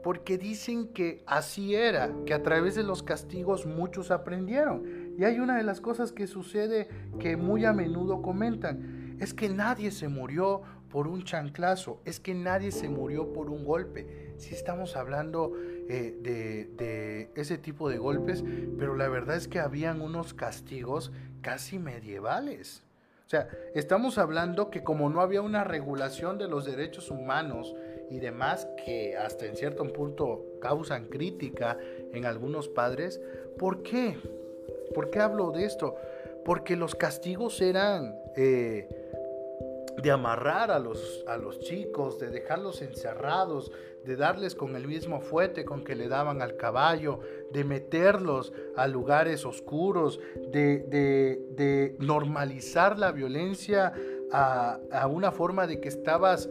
Porque 0.03 0.37
dicen 0.37 0.89
que 0.89 1.23
así 1.25 1.77
era, 1.77 2.11
que 2.27 2.35
a 2.35 2.43
través 2.43 2.75
de 2.75 2.83
los 2.83 3.05
castigos 3.05 3.65
muchos 3.65 4.11
aprendieron. 4.11 5.15
Y 5.17 5.25
hay 5.25 5.39
una 5.39 5.57
de 5.57 5.63
las 5.63 5.81
cosas 5.81 6.11
que 6.11 6.27
sucede 6.27 6.89
que 7.21 7.37
muy 7.37 7.65
a 7.65 7.73
menudo 7.73 8.21
comentan, 8.21 9.17
es 9.21 9.33
que 9.33 9.49
nadie 9.49 9.93
se 9.93 10.09
murió 10.09 10.63
por 10.91 11.07
un 11.07 11.23
chanclazo, 11.23 12.01
es 12.05 12.21
que 12.21 12.35
nadie 12.35 12.71
se 12.71 12.89
murió 12.89 13.33
por 13.33 13.51
un 13.51 13.65
golpe. 13.65 14.35
Si 14.37 14.55
estamos 14.55 14.97
hablando 14.97 15.53
eh, 15.89 16.17
de, 16.21 17.31
ese 17.35 17.59
tipo 17.59 17.89
de 17.89 17.99
golpes, 17.99 18.45
pero 18.79 18.97
la 18.97 19.09
verdad 19.09 19.37
es 19.37 19.49
que 19.49 19.59
habían 19.59 20.01
unos 20.01 20.35
castigos 20.35 21.13
casi 21.43 21.79
medievales. 21.79 22.83
O 23.27 23.29
sea, 23.29 23.49
estamos 23.75 24.19
hablando 24.19 24.71
que 24.71 24.83
como 24.83 25.11
no 25.11 25.21
había 25.21 25.43
una 25.43 25.65
regulación 25.65 26.39
de 26.39 26.49
los 26.49 26.65
derechos 26.65 27.11
humanos 27.11 27.75
y 28.11 28.19
demás 28.19 28.69
que 28.85 29.17
hasta 29.17 29.47
en 29.47 29.57
cierto 29.57 29.85
punto 29.93 30.45
causan 30.61 31.07
crítica 31.07 31.79
en 32.13 32.27
algunos 32.27 32.69
padres, 32.69 33.21
¿por 33.59 33.83
qué? 33.83 34.19
¿Por 34.95 35.11
qué 35.11 35.21
hablo 35.21 35.51
de 35.51 35.65
esto? 35.65 35.97
Porque 36.45 36.77
los 36.77 36.95
castigos 36.95 37.61
eran... 37.61 38.15
Eh, 38.37 38.89
de 40.03 40.11
amarrar 40.11 40.71
a 40.71 40.79
los, 40.79 41.25
a 41.27 41.37
los 41.37 41.61
chicos, 41.61 42.19
de 42.19 42.29
dejarlos 42.31 42.83
encerrados, 42.83 43.71
de 44.05 44.17
darles 44.17 44.55
con 44.55 44.77
el 44.77 44.87
mismo 44.87 45.21
fuete 45.21 45.65
con 45.65 45.85
que 45.85 45.95
le 45.95 46.09
daban 46.09 46.43
al 46.43 46.57
caballo, 46.57 47.21
de 47.53 47.65
meterlos 47.65 48.53
a 48.77 48.87
lugares 48.87 49.45
oscuros, 49.45 50.21
de, 50.53 51.97
normalizar 51.99 52.99
la 52.99 53.13
violencia 53.13 53.93
a, 54.33 54.79
a, 54.91 55.07
una 55.07 55.31
forma 55.31 55.67
de 55.67 55.81
que 55.81 55.89
estabas 55.89 56.49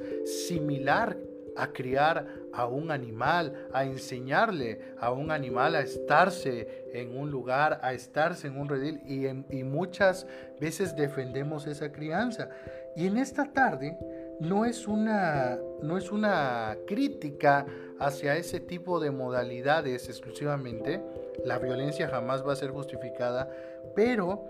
similar 0.47 1.17
a 1.55 1.67
criar 1.67 2.27
a 2.53 2.65
un 2.65 2.91
animal, 2.91 3.67
a 3.73 3.83
enseñarle 3.83 4.79
a 4.99 5.11
un 5.11 5.31
animal 5.31 5.75
a 5.75 5.81
estarse 5.81 6.85
en 6.93 7.15
un 7.17 7.29
lugar, 7.29 7.79
a 7.83 7.93
estarse 7.93 8.47
en 8.47 8.57
un 8.57 8.69
redil 8.69 9.01
y 9.49 9.63
muchas 9.63 10.25
veces 10.59 10.95
defendemos 10.95 11.67
esa 11.67 11.91
crianza. 11.91 12.49
Y 12.95 13.07
en 13.07 13.17
esta 13.17 13.51
tarde 13.51 13.97
no 14.39 14.65
es 14.65 14.87
una, 14.87 15.59
no 15.81 15.97
es 15.97 16.11
una 16.11 16.77
crítica 16.85 17.65
hacia 17.99 18.35
ese 18.35 18.59
tipo 18.59 18.99
de 18.99 19.11
modalidades 19.11 20.09
exclusivamente. 20.09 21.01
La 21.45 21.59
violencia 21.59 22.07
jamás 22.09 22.45
va 22.45 22.53
a 22.53 22.57
ser 22.57 22.71
justificada, 22.71 23.49
pero 23.95 24.43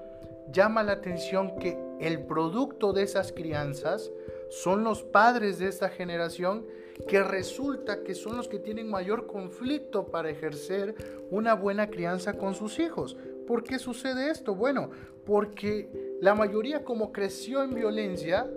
llama 0.51 0.83
la 0.83 0.93
atención 0.93 1.57
que 1.57 1.77
el 1.99 2.23
producto 2.25 2.93
de 2.93 3.03
esas 3.03 3.31
crianzas 3.31 4.11
son 4.49 4.83
los 4.83 5.03
padres 5.03 5.59
de 5.59 5.67
esta 5.67 5.89
generación 5.89 6.65
que 7.07 7.23
resulta 7.23 8.03
que 8.03 8.13
son 8.13 8.37
los 8.37 8.47
que 8.47 8.59
tienen 8.59 8.89
mayor 8.89 9.25
conflicto 9.25 10.07
para 10.07 10.29
ejercer 10.29 10.95
una 11.31 11.55
buena 11.55 11.89
crianza 11.89 12.33
con 12.33 12.53
sus 12.53 12.79
hijos. 12.79 13.17
¿Por 13.47 13.63
qué 13.63 13.79
sucede 13.79 14.29
esto? 14.29 14.55
Bueno, 14.55 14.91
porque 15.25 15.89
la 16.21 16.35
mayoría 16.35 16.83
como 16.83 17.11
creció 17.11 17.63
en 17.63 17.73
violencia, 17.73 18.47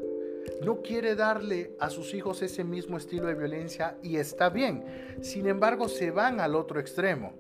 no 0.63 0.83
quiere 0.83 1.15
darle 1.15 1.73
a 1.81 1.91
sus 1.91 2.15
hijos 2.15 2.43
ese 2.43 2.65
mismo 2.65 2.97
estilo 2.97 3.27
de 3.27 3.35
violencia 3.35 3.97
y 4.03 4.17
está 4.17 4.49
bien. 4.49 4.85
Sin 5.21 5.47
embargo, 5.47 5.89
se 5.89 6.11
van 6.11 6.41
al 6.41 6.55
otro 6.55 6.81
extremo, 6.81 7.35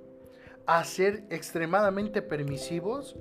a 0.67 0.85
ser 0.85 1.25
extremadamente 1.31 2.23
permisivos 2.23 3.17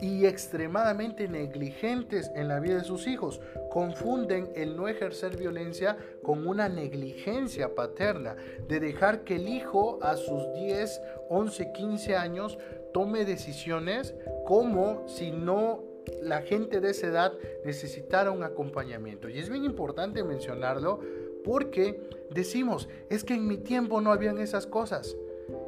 y 0.00 0.24
extremadamente 0.26 1.28
negligentes 1.28 2.30
en 2.34 2.48
la 2.48 2.60
vida 2.60 2.76
de 2.76 2.84
sus 2.84 3.06
hijos. 3.06 3.40
Confunden 3.70 4.50
el 4.54 4.76
no 4.76 4.88
ejercer 4.88 5.36
violencia 5.36 5.96
con 6.22 6.46
una 6.46 6.68
negligencia 6.68 7.74
paterna, 7.74 8.36
de 8.68 8.80
dejar 8.80 9.24
que 9.24 9.36
el 9.36 9.48
hijo 9.48 9.98
a 10.02 10.16
sus 10.16 10.52
10, 10.54 11.00
11, 11.28 11.72
15 11.72 12.16
años 12.16 12.58
tome 12.92 13.24
decisiones 13.24 14.14
como 14.44 15.06
si 15.06 15.30
no 15.30 15.89
la 16.22 16.42
gente 16.42 16.80
de 16.80 16.90
esa 16.90 17.06
edad 17.06 17.32
necesitara 17.64 18.30
un 18.30 18.42
acompañamiento. 18.42 19.28
Y 19.28 19.38
es 19.38 19.48
bien 19.48 19.64
importante 19.64 20.24
mencionarlo 20.24 21.00
porque 21.44 22.00
decimos, 22.30 22.88
es 23.08 23.24
que 23.24 23.34
en 23.34 23.46
mi 23.46 23.58
tiempo 23.58 24.00
no 24.00 24.12
habían 24.12 24.38
esas 24.38 24.66
cosas. 24.66 25.16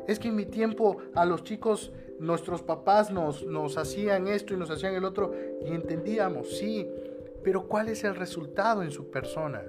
Es 0.07 0.19
que 0.19 0.29
en 0.29 0.37
mi 0.37 0.47
tiempo 0.47 0.99
a 1.15 1.25
los 1.25 1.45
chicos, 1.45 1.93
nuestros 2.19 2.63
papás 2.63 3.11
nos, 3.11 3.45
nos 3.45 3.77
hacían 3.77 4.29
esto 4.29 4.55
y 4.55 4.57
nos 4.57 4.71
hacían 4.71 4.95
el 4.95 5.05
otro 5.05 5.35
y 5.65 5.73
entendíamos, 5.73 6.57
sí, 6.57 6.89
pero 7.43 7.67
¿cuál 7.67 7.89
es 7.89 8.05
el 8.05 8.15
resultado 8.15 8.83
en 8.83 8.91
su 8.91 9.11
persona? 9.11 9.63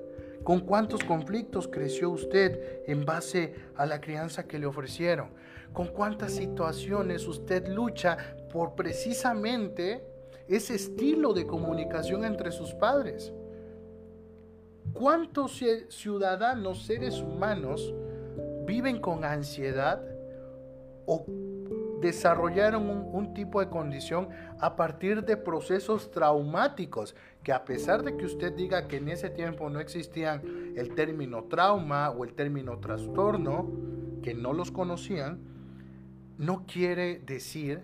¿Con 0.44 0.60
cuántos 0.60 1.04
conflictos 1.04 1.68
creció 1.68 2.10
usted 2.10 2.84
en 2.86 3.06
base 3.06 3.56
a 3.76 3.86
la 3.86 4.02
crianza 4.02 4.44
que 4.46 4.60
le 4.60 4.66
ofrecieron? 4.66 5.30
¿Con 5.72 5.88
cuántas 5.88 6.34
situaciones 6.34 7.26
usted 7.28 7.68
lucha 7.68 8.36
por 8.52 8.76
precisamente 8.76 10.04
ese 10.48 10.76
estilo 10.76 11.34
de 11.34 11.48
comunicación 11.48 12.26
entre 12.26 12.52
sus 12.52 12.74
padres? 12.74 13.34
¿Cuántos 14.94 15.60
ciudadanos, 15.90 16.86
seres 16.86 17.22
humanos, 17.22 17.94
viven 18.66 19.00
con 19.00 19.24
ansiedad 19.24 20.02
o 21.06 21.26
desarrollaron 22.04 22.90
un, 22.90 23.34
tipo 23.34 23.62
de 23.62 23.70
condición 23.70 24.28
a 24.60 24.76
partir 24.76 25.24
de 25.24 25.38
procesos 25.38 26.12
traumáticos, 26.12 27.16
que 27.42 27.54
a 27.54 27.64
pesar 27.64 28.04
de 28.04 28.18
que 28.18 28.26
usted 28.26 28.54
diga 28.54 28.88
que 28.88 28.98
en 28.98 29.08
ese 29.08 29.30
tiempo 29.30 29.70
no 29.70 29.80
existían 29.80 30.74
el 30.76 30.94
término 30.94 31.46
trauma 31.46 32.12
o 32.12 32.26
el 32.26 32.34
término 32.34 32.78
trastorno, 32.80 33.72
que 34.22 34.34
no 34.34 34.54
los 34.54 34.70
conocían, 34.70 35.40
no 36.38 36.66
quiere 36.68 37.20
decir 37.20 37.84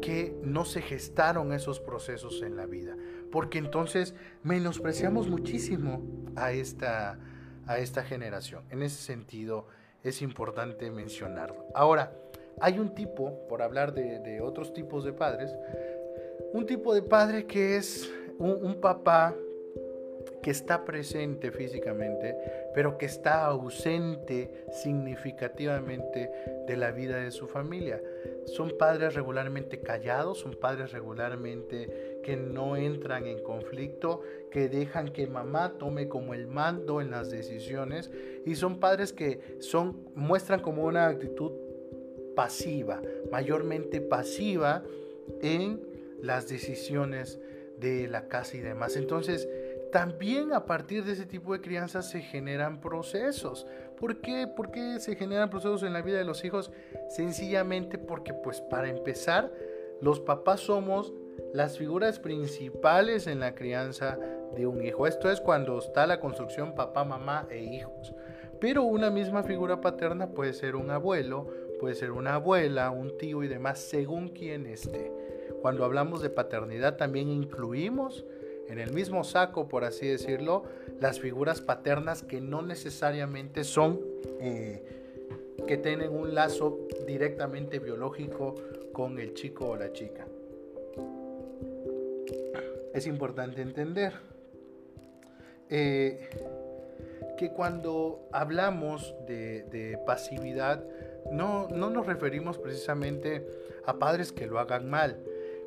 que 0.00 0.36
no 0.42 0.64
se 0.64 0.82
gestaron 0.82 1.52
esos 1.52 1.80
procesos 1.80 2.42
en 2.42 2.56
la 2.56 2.66
vida, 2.66 2.96
porque 3.30 3.58
entonces 3.58 4.14
menospreciamos 4.42 5.28
muchísimo 5.28 6.02
a 6.36 6.52
esta, 6.52 7.18
a 7.66 7.78
esta 7.78 8.02
generación. 8.02 8.64
En 8.70 8.82
ese 8.82 9.02
sentido 9.02 9.66
es 10.02 10.22
importante 10.22 10.90
mencionarlo. 10.90 11.66
Ahora, 11.74 12.12
hay 12.60 12.78
un 12.78 12.94
tipo, 12.94 13.46
por 13.48 13.62
hablar 13.62 13.92
de, 13.92 14.40
otros 14.40 14.72
tipos 14.72 15.04
de 15.04 15.12
padres, 15.12 15.54
un 16.52 16.66
tipo 16.66 16.94
de 16.94 17.02
padre 17.02 17.46
que 17.46 17.76
es 17.76 18.10
un, 18.38 18.80
papá 18.80 19.34
que 20.46 20.52
está 20.52 20.84
presente 20.84 21.50
físicamente, 21.50 22.36
pero 22.72 22.98
que 22.98 23.06
está 23.06 23.46
ausente 23.46 24.64
significativamente 24.70 26.30
de 26.68 26.76
la 26.76 26.92
vida 26.92 27.16
de 27.16 27.32
su 27.32 27.48
familia. 27.48 28.00
Son 28.44 28.70
padres 28.78 29.14
regularmente 29.14 29.80
callados, 29.80 30.38
son 30.38 30.54
padres 30.54 30.92
regularmente 30.92 32.20
que 32.22 32.36
no 32.36 32.76
entran 32.76 33.26
en 33.26 33.42
conflicto, 33.42 34.22
que 34.52 34.68
dejan 34.68 35.08
que 35.08 35.26
mamá 35.26 35.78
tome 35.80 36.06
como 36.06 36.32
el 36.32 36.46
mando 36.46 37.00
en 37.00 37.10
las 37.10 37.28
decisiones 37.28 38.12
y 38.44 38.54
son 38.54 38.78
padres 38.78 39.12
que 39.12 39.56
son 39.58 40.10
muestran 40.14 40.60
como 40.60 40.84
una 40.84 41.08
actitud 41.08 41.50
pasiva, 42.36 43.02
mayormente 43.32 44.00
pasiva 44.00 44.84
en 45.42 45.80
las 46.22 46.46
decisiones 46.46 47.40
de 47.80 48.06
la 48.06 48.28
casa 48.28 48.56
y 48.56 48.60
demás. 48.60 48.94
Entonces, 48.94 49.48
también 49.96 50.52
a 50.52 50.66
partir 50.66 51.04
de 51.04 51.12
ese 51.12 51.24
tipo 51.24 51.54
de 51.54 51.62
crianza 51.62 52.02
se 52.02 52.20
generan 52.20 52.82
procesos. 52.82 53.66
¿Por 53.98 54.20
qué? 54.20 54.46
¿Por 54.46 54.70
qué 54.70 55.00
se 55.00 55.16
generan 55.16 55.48
procesos 55.48 55.82
en 55.84 55.94
la 55.94 56.02
vida 56.02 56.18
de 56.18 56.24
los 56.24 56.44
hijos? 56.44 56.70
Sencillamente 57.08 57.96
porque, 57.96 58.34
pues, 58.34 58.60
para 58.60 58.90
empezar, 58.90 59.50
los 60.02 60.20
papás 60.20 60.60
somos 60.60 61.14
las 61.54 61.78
figuras 61.78 62.18
principales 62.18 63.26
en 63.26 63.40
la 63.40 63.54
crianza 63.54 64.18
de 64.54 64.66
un 64.66 64.84
hijo. 64.84 65.06
Esto 65.06 65.30
es 65.30 65.40
cuando 65.40 65.78
está 65.78 66.06
la 66.06 66.20
construcción 66.20 66.74
papá, 66.74 67.06
mamá 67.06 67.46
e 67.48 67.64
hijos. 67.64 68.14
Pero 68.60 68.82
una 68.82 69.08
misma 69.08 69.44
figura 69.44 69.80
paterna 69.80 70.26
puede 70.28 70.52
ser 70.52 70.76
un 70.76 70.90
abuelo, 70.90 71.48
puede 71.80 71.94
ser 71.94 72.10
una 72.10 72.34
abuela, 72.34 72.90
un 72.90 73.16
tío 73.16 73.42
y 73.42 73.48
demás, 73.48 73.78
según 73.78 74.28
quien 74.28 74.66
esté. 74.66 75.10
Cuando 75.62 75.86
hablamos 75.86 76.20
de 76.20 76.28
paternidad 76.28 76.98
también 76.98 77.30
incluimos 77.30 78.26
en 78.68 78.78
el 78.78 78.92
mismo 78.92 79.24
saco, 79.24 79.68
por 79.68 79.84
así 79.84 80.06
decirlo, 80.06 80.64
las 81.00 81.20
figuras 81.20 81.60
paternas 81.60 82.22
que 82.22 82.40
no 82.40 82.62
necesariamente 82.62 83.64
son, 83.64 84.00
eh, 84.40 84.82
que 85.66 85.76
tienen 85.76 86.12
un 86.12 86.34
lazo 86.34 86.86
directamente 87.06 87.78
biológico 87.78 88.54
con 88.92 89.18
el 89.18 89.34
chico 89.34 89.70
o 89.70 89.76
la 89.76 89.92
chica. 89.92 90.26
Es 92.94 93.06
importante 93.06 93.60
entender 93.60 94.14
eh, 95.68 96.30
que 97.36 97.50
cuando 97.50 98.28
hablamos 98.32 99.14
de, 99.26 99.98
pasividad, 100.06 100.84
no, 101.30 101.68
no 101.68 101.90
nos 101.90 102.06
referimos 102.06 102.58
precisamente 102.58 103.46
a 103.84 103.98
padres 103.98 104.32
que 104.32 104.46
lo 104.46 104.58
hagan 104.58 104.88
mal, 104.88 105.18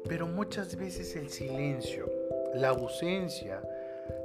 pero 0.07 0.25
muchas 0.25 0.75
veces 0.75 1.15
el 1.15 1.29
silencio, 1.29 2.09
la 2.55 2.69
ausencia, 2.69 3.61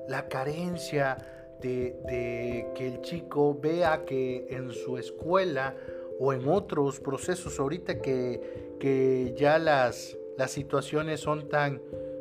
la 0.08 0.28
carencia 0.28 1.16
de, 1.60 2.66
que 2.74 2.86
el 2.86 3.00
chico 3.00 3.58
vea 3.60 4.04
que 4.04 4.46
en 4.50 4.70
su 4.70 4.98
escuela 4.98 5.74
o 6.20 6.32
en 6.32 6.48
otros 6.48 7.00
procesos, 7.00 7.58
ahorita 7.58 8.00
que, 8.00 8.76
que 8.78 9.34
ya 9.36 9.58
las, 9.58 10.16
las 10.36 10.50
situaciones 10.50 11.20
son 11.20 11.48
tan 11.48 11.80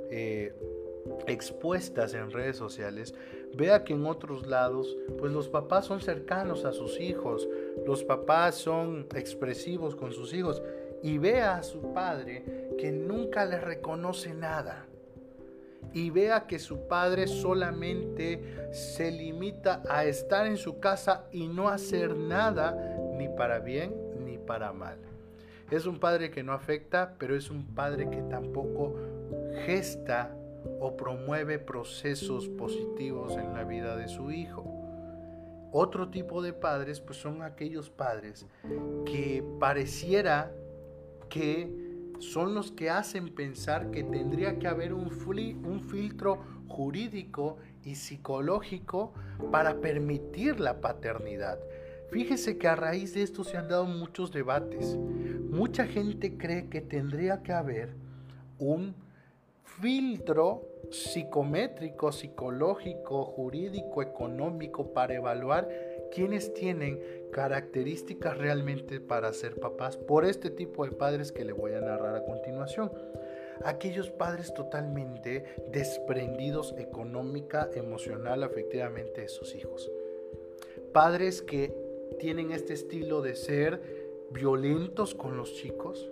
eh, 0.09 0.53
expuestas 1.27 2.13
en 2.13 2.31
redes 2.31 2.57
sociales, 2.57 3.13
vea 3.55 3.83
que 3.83 3.93
en 3.93 4.05
otros 4.05 4.47
lados, 4.47 4.97
pues 5.19 5.31
los 5.31 5.49
papás 5.49 5.85
son 5.85 5.99
cercanos 5.99 6.65
a 6.65 6.71
sus 6.71 6.99
hijos, 6.99 7.47
los 7.85 8.03
papás 8.03 8.55
son 8.55 9.07
expresivos 9.15 9.95
con 9.95 10.11
sus 10.11 10.33
hijos 10.33 10.61
y 11.03 11.17
vea 11.17 11.57
a 11.57 11.63
su 11.63 11.93
padre 11.93 12.71
que 12.77 12.91
nunca 12.91 13.45
le 13.45 13.59
reconoce 13.59 14.33
nada 14.33 14.87
y 15.93 16.09
vea 16.09 16.47
que 16.47 16.59
su 16.59 16.87
padre 16.87 17.27
solamente 17.27 18.71
se 18.71 19.11
limita 19.11 19.83
a 19.89 20.05
estar 20.05 20.47
en 20.47 20.57
su 20.57 20.79
casa 20.79 21.25
y 21.31 21.47
no 21.47 21.69
hacer 21.69 22.15
nada 22.15 22.97
ni 23.17 23.29
para 23.29 23.59
bien 23.59 23.93
ni 24.25 24.37
para 24.37 24.73
mal. 24.73 24.97
Es 25.69 25.85
un 25.85 25.99
padre 25.99 26.31
que 26.31 26.43
no 26.43 26.53
afecta, 26.53 27.15
pero 27.17 27.35
es 27.35 27.49
un 27.49 27.73
padre 27.73 28.09
que 28.09 28.21
tampoco 28.23 28.95
gesta 29.65 30.35
o 30.79 30.95
promueve 30.95 31.59
procesos 31.59 32.47
positivos 32.47 33.37
en 33.37 33.53
la 33.53 33.63
vida 33.63 33.95
de 33.95 34.07
su 34.07 34.31
hijo. 34.31 34.63
Otro 35.71 36.09
tipo 36.09 36.41
de 36.43 36.53
padres 36.53 36.99
pues 36.99 37.17
son 37.17 37.41
aquellos 37.41 37.89
padres 37.89 38.45
que 39.05 39.43
pareciera 39.59 40.51
que 41.29 41.82
son 42.19 42.53
los 42.55 42.71
que 42.71 42.89
hacen 42.89 43.33
pensar 43.33 43.91
que 43.91 44.03
tendría 44.03 44.57
que 44.59 44.67
haber 44.67 44.93
un, 44.93 45.11
filtro 45.11 46.39
jurídico 46.67 47.57
y 47.83 47.95
psicológico 47.95 49.13
para 49.51 49.81
permitir 49.81 50.59
la 50.59 50.79
paternidad. 50.81 51.59
Fíjese 52.09 52.57
que 52.57 52.67
a 52.67 52.75
raíz 52.75 53.13
de 53.13 53.23
esto 53.23 53.43
se 53.43 53.57
han 53.57 53.67
dado 53.67 53.85
muchos 53.85 54.31
debates. 54.31 54.97
Mucha 55.49 55.85
gente 55.85 56.37
cree 56.37 56.69
que 56.69 56.81
tendría 56.81 57.41
que 57.43 57.53
haber 57.53 57.95
un 58.59 58.95
filtro 59.63 60.67
psicométrico, 60.91 62.11
psicológico, 62.11 63.25
jurídico, 63.25 64.01
económico 64.01 64.93
para 64.93 65.15
evaluar 65.15 65.67
quienes 66.13 66.53
tienen 66.53 66.99
características 67.33 68.37
realmente 68.37 69.01
para 69.01 69.33
ser 69.33 69.59
papás 69.59 69.97
por 69.97 70.23
este 70.23 70.49
tipo 70.49 70.85
de 70.85 70.91
padres 70.91 71.33
que 71.33 71.43
le 71.43 71.51
voy 71.51 71.73
a 71.73 71.81
narrar 71.81 72.15
a 72.15 72.23
continuación. 72.23 72.91
Aquellos 73.65 74.09
padres 74.09 74.53
totalmente 74.53 75.43
desprendidos 75.71 76.73
económica, 76.77 77.69
emocional, 77.73 78.43
afectivamente 78.43 79.21
de 79.21 79.27
sus 79.27 79.55
hijos. 79.55 79.91
Padres 80.93 81.41
que 81.41 81.75
tienen 82.19 82.51
este 82.51 82.73
estilo 82.73 83.21
de 83.21 83.35
ser 83.35 83.81
violentos 84.31 85.13
con 85.15 85.35
los 85.35 85.55
chicos. 85.55 86.09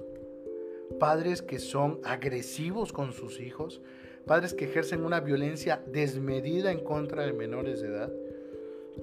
Padres 0.99 1.41
que 1.41 1.59
son 1.59 2.01
agresivos 2.03 2.91
con 2.91 3.13
sus 3.13 3.39
hijos. 3.39 3.81
Padres 4.25 4.53
que 4.53 4.65
ejercen 4.65 5.05
una 5.05 5.19
violencia 5.19 5.81
desmedida 5.87 6.71
en 6.71 6.83
contra 6.83 7.25
de 7.25 7.33
menores 7.33 7.81
de 7.81 7.87
edad 7.87 8.11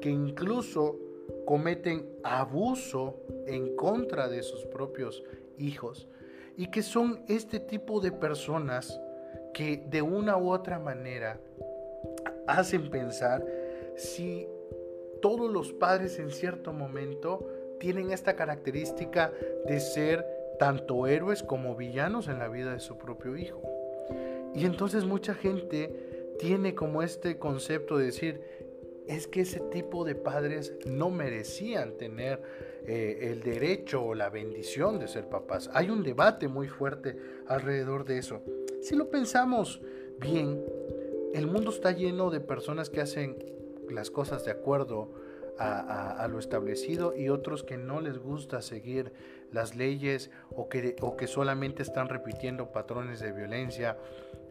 que 0.01 0.11
incluso 0.11 0.99
cometen 1.49 2.07
abuso 2.25 3.23
en 3.47 3.75
contra 3.75 4.29
de 4.29 4.43
sus 4.43 4.67
propios 4.67 5.25
hijos 5.57 6.07
y 6.59 6.71
que 6.71 6.83
son 6.83 7.25
este 7.27 7.59
tipo 7.59 8.03
de 8.03 8.13
personas 8.13 9.01
que 9.55 9.83
de 9.89 10.03
una 10.03 10.37
u 10.37 10.51
otra 10.51 10.79
manera 10.79 11.41
hacen 12.47 12.91
pensar 12.91 13.47
si 13.97 14.47
todos 15.23 15.51
los 15.51 15.73
padres 15.73 16.19
en 16.19 16.33
cierto 16.33 16.75
momento 16.75 17.49
tienen 17.81 18.11
esta 18.11 18.37
característica 18.37 19.33
de 19.67 19.81
ser 19.81 20.27
tanto 20.59 21.07
héroes 21.07 21.43
como 21.43 21.75
villanos 21.77 22.29
en 22.29 22.41
la 22.41 22.49
vida 22.49 22.75
de 22.75 22.81
su 22.81 22.99
propio 22.99 23.39
hijo. 23.39 23.63
Y 24.55 24.67
entonces 24.67 25.07
mucha 25.07 25.33
gente 25.33 26.35
tiene 26.39 26.75
como 26.75 27.03
este 27.03 27.39
concepto 27.39 27.97
de 27.97 28.05
decir, 28.05 28.43
es 29.09 29.27
que 29.27 29.41
ese 29.41 29.61
tipo 29.61 30.05
de 30.05 30.15
padres 30.15 30.75
no 30.87 31.11
merecían 31.11 31.97
tener 31.97 32.41
eh, 32.87 33.31
el 33.33 33.43
derecho 33.43 34.05
o 34.05 34.15
la 34.15 34.29
bendición 34.29 34.99
de 34.99 35.09
ser 35.09 35.29
papás. 35.29 35.71
Hay 35.73 35.91
un 35.91 36.03
debate 36.03 36.47
muy 36.47 36.69
fuerte 36.69 37.17
alrededor 37.47 38.05
de 38.05 38.19
eso. 38.19 38.43
Si 38.83 38.95
lo 38.95 39.11
pensamos 39.11 39.81
bien, 40.21 40.63
el 41.35 41.47
mundo 41.47 41.71
está 41.71 41.93
lleno 41.93 42.31
de 42.31 42.41
personas 42.41 42.91
que 42.91 43.01
hacen 43.01 43.37
las 43.91 44.11
cosas 44.11 44.45
de 44.45 44.51
acuerdo 44.51 45.11
a, 45.59 46.29
lo 46.31 46.39
establecido 46.39 47.17
y 47.17 47.31
otros 47.31 47.65
que 47.65 47.77
no 47.77 48.01
les 48.01 48.19
gusta 48.19 48.63
seguir 48.63 49.13
las 49.51 49.75
leyes 49.75 50.31
o 50.51 50.69
que, 50.69 50.95
o 51.01 51.17
que 51.17 51.27
solamente 51.27 51.83
están 51.83 52.09
repitiendo 52.09 52.71
patrones 52.71 53.19
de 53.19 53.33
violencia 53.33 53.97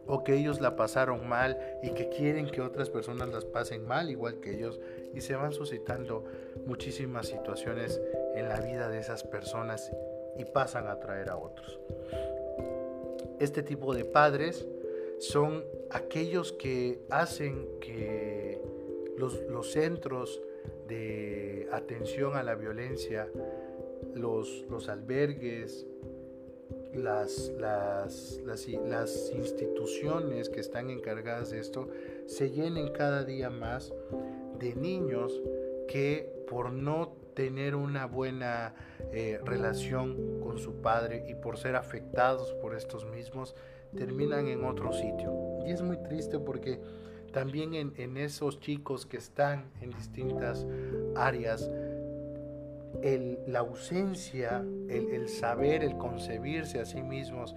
o 0.08 0.24
que 0.24 0.34
ellos 0.34 0.60
la 0.60 0.74
pasaron 0.74 1.28
mal 1.28 1.58
y 1.82 1.90
que 1.90 2.08
quieren 2.08 2.50
que 2.50 2.62
otras 2.62 2.90
personas 2.90 3.28
las 3.28 3.44
pasen 3.44 3.86
mal 3.86 4.10
igual 4.10 4.40
que 4.40 4.54
ellos 4.54 4.80
y 5.14 5.20
se 5.20 5.36
van 5.36 5.52
suscitando 5.52 6.24
muchísimas 6.66 7.28
situaciones 7.28 8.00
en 8.34 8.48
la 8.48 8.60
vida 8.60 8.88
de 8.88 8.98
esas 8.98 9.22
personas 9.22 9.92
y 10.36 10.44
pasan 10.46 10.88
a 10.88 10.98
traer 10.98 11.28
a 11.28 11.36
otros. 11.36 11.78
Este 13.38 13.62
tipo 13.62 13.94
de 13.94 14.04
padres 14.04 14.66
son 15.18 15.64
aquellos 15.90 16.52
que 16.52 17.00
hacen 17.10 17.68
que 17.80 18.60
los, 19.18 19.70
centros 19.70 20.40
de 20.86 21.68
atención 21.70 22.36
a 22.36 22.42
la 22.42 22.54
violencia, 22.54 23.28
los 24.14 24.88
albergues, 24.88 25.86
las, 26.94 27.52
las, 27.58 28.40
las, 28.44 29.30
instituciones 29.30 30.48
que 30.48 30.60
están 30.60 30.90
encargadas 30.90 31.50
de 31.50 31.60
esto 31.60 31.88
se 32.26 32.50
llenen 32.50 32.92
cada 32.92 33.24
día 33.24 33.50
más 33.50 33.92
de 34.58 34.74
niños 34.74 35.40
que 35.86 36.44
por 36.48 36.72
no 36.72 37.16
tener 37.34 37.76
una 37.76 38.06
buena 38.06 38.74
eh, 39.12 39.38
relación 39.44 40.40
con 40.40 40.58
su 40.58 40.80
padre 40.80 41.24
y 41.28 41.34
por 41.34 41.56
ser 41.56 41.76
afectados 41.76 42.52
por 42.54 42.74
estos 42.74 43.06
mismos, 43.06 43.54
terminan 43.96 44.48
en 44.48 44.64
otro 44.64 44.92
sitio. 44.92 45.60
Y 45.66 45.70
es 45.70 45.82
muy 45.82 45.98
triste 46.02 46.38
porque 46.38 46.80
también 47.32 47.74
en, 47.74 47.92
en 47.96 48.16
esos 48.16 48.58
chicos 48.58 49.06
que 49.06 49.18
están 49.18 49.70
en 49.80 49.90
distintas 49.90 50.66
áreas, 51.14 51.70
la 53.46 53.60
ausencia, 53.60 54.64
el, 54.88 55.28
saber, 55.28 55.82
el 55.82 55.96
concebirse 55.96 56.80
a 56.80 56.84
sí 56.84 57.02
mismos 57.02 57.54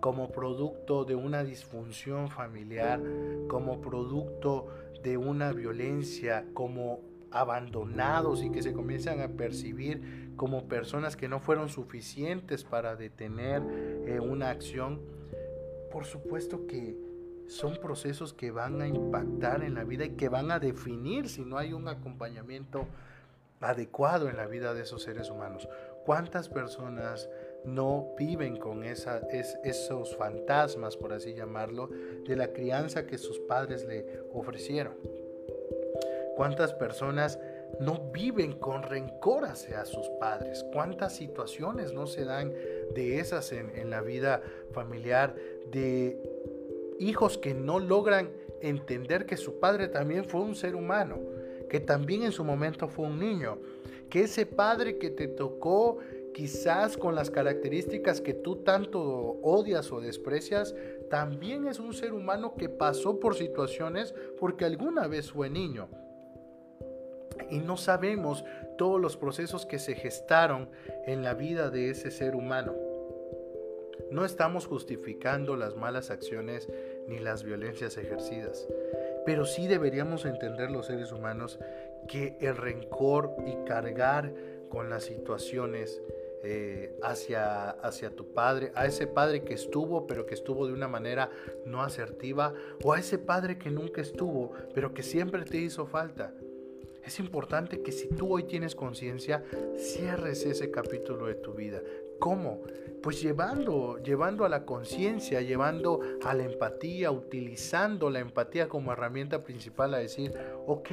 como 0.00 0.32
producto 0.32 1.04
de 1.04 1.14
una 1.14 1.44
disfunción 1.44 2.28
familiar, 2.28 3.00
como 3.48 3.80
producto 3.80 4.66
de 5.02 5.16
una 5.16 5.52
violencia, 5.52 6.44
como 6.54 7.00
abandonados 7.30 8.42
y 8.42 8.50
que 8.50 8.62
se 8.62 8.72
comienzan 8.72 9.20
a 9.20 9.28
percibir 9.28 10.32
como 10.36 10.68
personas 10.68 11.16
que 11.16 11.28
no 11.28 11.40
fueron 11.40 11.68
suficientes 11.68 12.64
para 12.64 12.96
detener 12.96 13.62
eh, 14.06 14.20
una 14.20 14.50
acción, 14.50 15.00
por 15.90 16.04
supuesto 16.04 16.66
que 16.66 16.96
son 17.46 17.76
procesos 17.80 18.32
que 18.32 18.50
van 18.50 18.80
a 18.80 18.88
impactar 18.88 19.62
en 19.62 19.74
la 19.74 19.84
vida 19.84 20.04
y 20.04 20.10
que 20.10 20.28
van 20.28 20.50
a 20.50 20.58
definir 20.58 21.28
si 21.28 21.44
no 21.44 21.58
hay 21.58 21.72
un 21.72 21.88
acompañamiento 21.88 22.86
adecuado 23.62 24.28
en 24.28 24.36
la 24.36 24.46
vida 24.46 24.74
de 24.74 24.82
esos 24.82 25.02
seres 25.02 25.30
humanos. 25.30 25.68
¿Cuántas 26.04 26.48
personas 26.48 27.30
no 27.64 28.14
viven 28.18 28.56
con 28.56 28.84
esa, 28.84 29.20
esos 29.62 30.16
fantasmas, 30.16 30.96
por 30.96 31.12
así 31.12 31.34
llamarlo, 31.34 31.88
de 32.26 32.36
la 32.36 32.52
crianza 32.52 33.06
que 33.06 33.18
sus 33.18 33.38
padres 33.38 33.84
le 33.84 34.20
ofrecieron? 34.32 34.94
¿Cuántas 36.36 36.74
personas 36.74 37.38
no 37.78 38.10
viven 38.12 38.58
con 38.58 38.82
rencor 38.82 39.44
hacia 39.44 39.84
sus 39.84 40.08
padres? 40.18 40.64
¿Cuántas 40.72 41.14
situaciones 41.14 41.92
no 41.92 42.06
se 42.06 42.24
dan 42.24 42.52
de 42.94 43.20
esas 43.20 43.52
en, 43.52 43.70
en 43.76 43.90
la 43.90 44.00
vida 44.00 44.42
familiar? 44.72 45.36
De 45.70 46.20
hijos 46.98 47.38
que 47.38 47.54
no 47.54 47.78
logran 47.78 48.30
entender 48.60 49.26
que 49.26 49.36
su 49.36 49.60
padre 49.60 49.88
también 49.88 50.24
fue 50.24 50.40
un 50.40 50.54
ser 50.54 50.74
humano, 50.74 51.18
que 51.72 51.80
también 51.80 52.22
en 52.22 52.32
su 52.32 52.44
momento 52.44 52.86
fue 52.86 53.06
un 53.06 53.18
niño, 53.18 53.56
que 54.10 54.24
ese 54.24 54.44
padre 54.44 54.98
que 54.98 55.08
te 55.08 55.26
tocó 55.26 55.96
quizás 56.34 56.98
con 56.98 57.14
las 57.14 57.30
características 57.30 58.20
que 58.20 58.34
tú 58.34 58.56
tanto 58.56 59.00
odias 59.40 59.90
o 59.90 59.98
desprecias, 59.98 60.74
también 61.08 61.66
es 61.66 61.80
un 61.80 61.94
ser 61.94 62.12
humano 62.12 62.56
que 62.58 62.68
pasó 62.68 63.18
por 63.18 63.36
situaciones 63.36 64.14
porque 64.38 64.66
alguna 64.66 65.08
vez 65.08 65.32
fue 65.32 65.48
niño. 65.48 65.88
Y 67.48 67.60
no 67.60 67.78
sabemos 67.78 68.44
todos 68.76 69.00
los 69.00 69.16
procesos 69.16 69.64
que 69.64 69.78
se 69.78 69.94
gestaron 69.94 70.68
en 71.06 71.22
la 71.22 71.32
vida 71.32 71.70
de 71.70 71.88
ese 71.88 72.10
ser 72.10 72.36
humano. 72.36 72.74
No 74.10 74.26
estamos 74.26 74.66
justificando 74.66 75.56
las 75.56 75.74
malas 75.74 76.10
acciones 76.10 76.68
ni 77.08 77.18
las 77.18 77.44
violencias 77.44 77.96
ejercidas, 77.96 78.68
pero 79.24 79.44
sí 79.44 79.66
deberíamos 79.66 80.24
entender 80.24 80.70
los 80.70 80.86
seres 80.86 81.12
humanos 81.12 81.58
que 82.08 82.36
el 82.40 82.56
rencor 82.56 83.34
y 83.46 83.64
cargar 83.64 84.32
con 84.68 84.90
las 84.90 85.04
situaciones 85.04 86.00
eh, 86.44 86.98
hacia, 87.02 87.70
hacia 87.70 88.10
tu 88.10 88.32
padre, 88.32 88.72
a 88.74 88.86
ese 88.86 89.06
padre 89.06 89.44
que 89.44 89.54
estuvo, 89.54 90.06
pero 90.08 90.26
que 90.26 90.34
estuvo 90.34 90.66
de 90.66 90.72
una 90.72 90.88
manera 90.88 91.30
no 91.66 91.82
asertiva, 91.82 92.52
o 92.82 92.92
a 92.92 92.98
ese 92.98 93.18
padre 93.18 93.58
que 93.58 93.70
nunca 93.70 94.00
estuvo, 94.00 94.50
pero 94.74 94.92
que 94.92 95.04
siempre 95.04 95.44
te 95.44 95.58
hizo 95.58 95.86
falta. 95.86 96.34
Es 97.04 97.18
importante 97.18 97.82
que 97.82 97.92
si 97.92 98.08
tú 98.08 98.32
hoy 98.32 98.44
tienes 98.44 98.74
conciencia, 98.74 99.44
cierres 99.76 100.44
ese 100.44 100.70
capítulo 100.70 101.26
de 101.26 101.34
tu 101.34 101.52
vida. 101.52 101.80
¿Cómo? 102.22 102.60
Pues 103.02 103.20
llevando, 103.20 103.98
llevando 103.98 104.44
a 104.44 104.48
la 104.48 104.64
conciencia, 104.64 105.40
llevando 105.40 105.98
a 106.24 106.32
la 106.34 106.44
empatía, 106.44 107.10
utilizando 107.10 108.10
la 108.10 108.20
empatía 108.20 108.68
como 108.68 108.92
herramienta 108.92 109.42
principal 109.42 109.92
a 109.92 109.98
decir, 109.98 110.32
ok, 110.68 110.88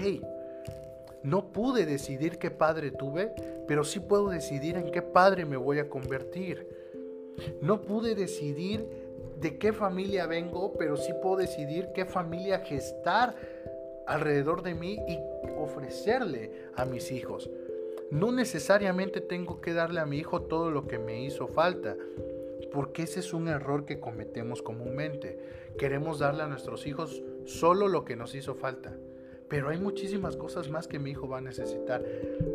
no 1.22 1.52
pude 1.52 1.86
decidir 1.86 2.40
qué 2.40 2.50
padre 2.50 2.90
tuve, 2.90 3.32
pero 3.68 3.84
sí 3.84 4.00
puedo 4.00 4.30
decidir 4.30 4.76
en 4.76 4.90
qué 4.90 5.04
padre 5.04 5.46
me 5.46 5.56
voy 5.56 5.78
a 5.78 5.88
convertir. 5.88 6.68
No 7.62 7.84
pude 7.84 8.16
decidir 8.16 8.88
de 9.40 9.60
qué 9.60 9.72
familia 9.72 10.26
vengo, 10.26 10.74
pero 10.80 10.98
sí 10.98 11.14
puedo 11.22 11.36
decidir 11.36 11.90
qué 11.94 12.06
familia 12.06 12.62
gestar 12.62 13.36
alrededor 14.08 14.64
de 14.64 14.74
mí 14.74 14.98
y 15.08 15.20
ofrecerle 15.60 16.72
a 16.76 16.86
mis 16.86 17.12
hijos. 17.12 17.52
No 18.12 18.32
necesariamente 18.32 19.22
tengo 19.22 19.62
que 19.62 19.74
darle 19.74 20.00
a 20.00 20.06
mi 20.06 20.18
hijo 20.18 20.42
todo 20.42 20.72
lo 20.72 20.88
que 20.88 20.98
me 20.98 21.24
hizo 21.24 21.48
falta, 21.48 21.96
porque 22.72 23.04
ese 23.04 23.20
es 23.20 23.34
un 23.34 23.48
error 23.48 23.86
que 23.86 24.00
cometemos 24.00 24.64
comúnmente. 24.64 25.40
Queremos 25.78 26.18
darle 26.18 26.44
a 26.44 26.48
nuestros 26.48 26.88
hijos 26.88 27.22
solo 27.46 27.88
lo 27.88 28.06
que 28.06 28.16
nos 28.16 28.34
hizo 28.34 28.56
falta. 28.56 28.96
Pero 29.48 29.70
hay 29.70 29.78
muchísimas 29.78 30.38
cosas 30.38 30.70
más 30.70 30.88
que 30.88 31.00
mi 31.00 31.12
hijo 31.12 31.28
va 31.28 31.40
a 31.40 31.42
necesitar. 31.42 32.04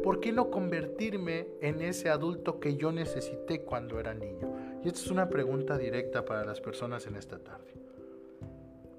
¿Por 0.02 0.20
qué 0.20 0.32
no 0.32 0.50
convertirme 0.50 1.48
en 1.60 1.82
ese 1.82 2.08
adulto 2.08 2.60
que 2.60 2.76
yo 2.76 2.92
necesité 2.92 3.62
cuando 3.62 3.98
era 3.98 4.14
niño? 4.14 4.52
Y 4.84 4.88
esta 4.88 5.00
es 5.00 5.10
una 5.10 5.28
pregunta 5.28 5.78
directa 5.78 6.24
para 6.24 6.44
las 6.44 6.60
personas 6.60 7.06
en 7.06 7.16
esta 7.16 7.38
tarde. 7.38 7.74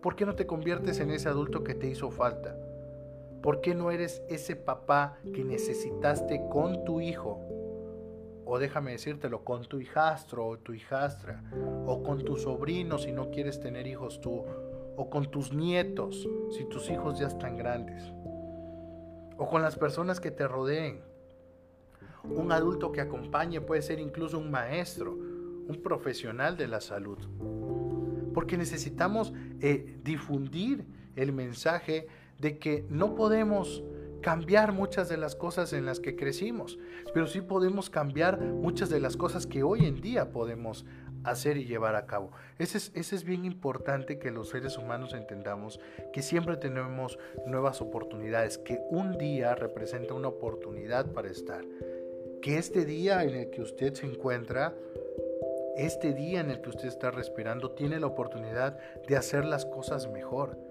¿Por 0.01 0.15
qué 0.15 0.25
no 0.25 0.35
te 0.35 0.45
conviertes 0.45 0.99
en 0.99 1.11
ese 1.11 1.29
adulto 1.29 1.63
que 1.63 1.73
te 1.73 1.87
hizo 1.87 2.11
falta? 2.11 2.57
¿Por 3.45 3.62
qué 3.62 3.75
no 3.75 3.91
eres 3.91 4.23
ese 4.27 4.55
papá 4.55 5.19
que 5.31 5.43
necesitaste 5.43 6.41
con 6.49 6.84
tu 6.84 6.99
hijo? 6.99 7.39
O 8.43 8.58
déjame 8.58 8.93
decírtelo, 8.93 9.43
con 9.43 9.65
tu 9.65 9.79
hijastro 9.79 10.47
o 10.47 10.58
tu 10.58 10.73
hijastra, 10.73 11.43
o 11.86 12.01
con 12.01 12.25
tu 12.25 12.38
sobrino 12.38 12.97
si 12.97 13.12
no 13.12 13.29
quieres 13.29 13.60
tener 13.60 13.86
hijos 13.86 14.19
tú, 14.19 14.43
o 14.97 15.10
con 15.12 15.29
tus 15.29 15.53
nietos 15.53 16.27
si 16.49 16.65
tus 16.65 16.89
hijos 16.89 17.19
ya 17.19 17.27
están 17.27 17.55
grandes, 17.55 18.12
o 19.38 19.47
con 19.47 19.62
las 19.62 19.75
personas 19.75 20.19
que 20.19 20.31
te 20.31 20.47
rodeen. 20.47 21.03
Un 22.23 22.51
adulto 22.51 22.91
que 22.91 23.01
acompañe 23.01 23.62
puede 23.62 23.84
ser 23.84 23.99
incluso 23.99 24.39
un 24.39 24.49
maestro, 24.49 25.12
un 25.13 25.79
profesional 25.84 26.58
de 26.58 26.67
la 26.67 26.81
salud. 26.81 27.19
Porque 28.34 28.58
necesitamos 28.58 29.34
eh, 29.62 29.99
difundir 30.03 30.88
el 31.15 31.31
mensaje 31.31 32.08
de 32.39 32.57
que 32.59 32.85
no 32.89 33.15
podemos 33.15 33.83
cambiar 34.25 34.71
muchas 34.71 35.07
de 35.07 35.17
las 35.17 35.35
cosas 35.35 35.71
en 35.71 35.85
las 35.85 35.99
que 35.99 36.15
crecimos, 36.15 36.79
pero 37.13 37.27
sí 37.27 37.41
podemos 37.41 37.91
cambiar 37.91 38.41
muchas 38.41 38.89
de 38.89 38.99
las 38.99 39.17
cosas 39.17 39.45
que 39.45 39.61
hoy 39.61 39.85
en 39.85 40.01
día 40.01 40.31
podemos 40.31 40.83
hacer 41.23 41.57
y 41.57 41.65
llevar 41.65 41.95
a 41.95 42.07
cabo. 42.07 42.31
Ese 42.57 42.77
es, 42.77 43.23
bien 43.23 43.45
importante 43.45 44.17
que 44.17 44.31
los 44.31 44.49
seres 44.49 44.79
humanos 44.79 45.13
entendamos 45.13 45.79
que 46.11 46.23
siempre 46.23 46.57
tenemos 46.57 47.19
nuevas 47.45 47.81
oportunidades, 47.81 48.57
que 48.57 48.79
un 48.89 49.19
día 49.19 49.53
representa 49.53 50.15
una 50.15 50.29
oportunidad 50.29 51.11
para 51.11 51.29
estar, 51.29 51.63
que 52.41 52.57
este 52.57 52.83
día 52.83 53.23
en 53.23 53.35
el 53.35 53.49
que 53.51 53.61
usted 53.61 53.93
se 53.93 54.07
encuentra, 54.07 54.73
este 55.77 56.13
día 56.13 56.39
en 56.39 56.49
el 56.49 56.61
que 56.61 56.69
usted 56.69 56.87
está 56.87 57.11
respirando, 57.11 57.71
tiene 57.71 57.99
la 57.99 58.07
oportunidad 58.07 58.79
de 59.07 59.17
hacer 59.17 59.45
las 59.45 59.67
cosas 59.67 60.09
mejor 60.09 60.64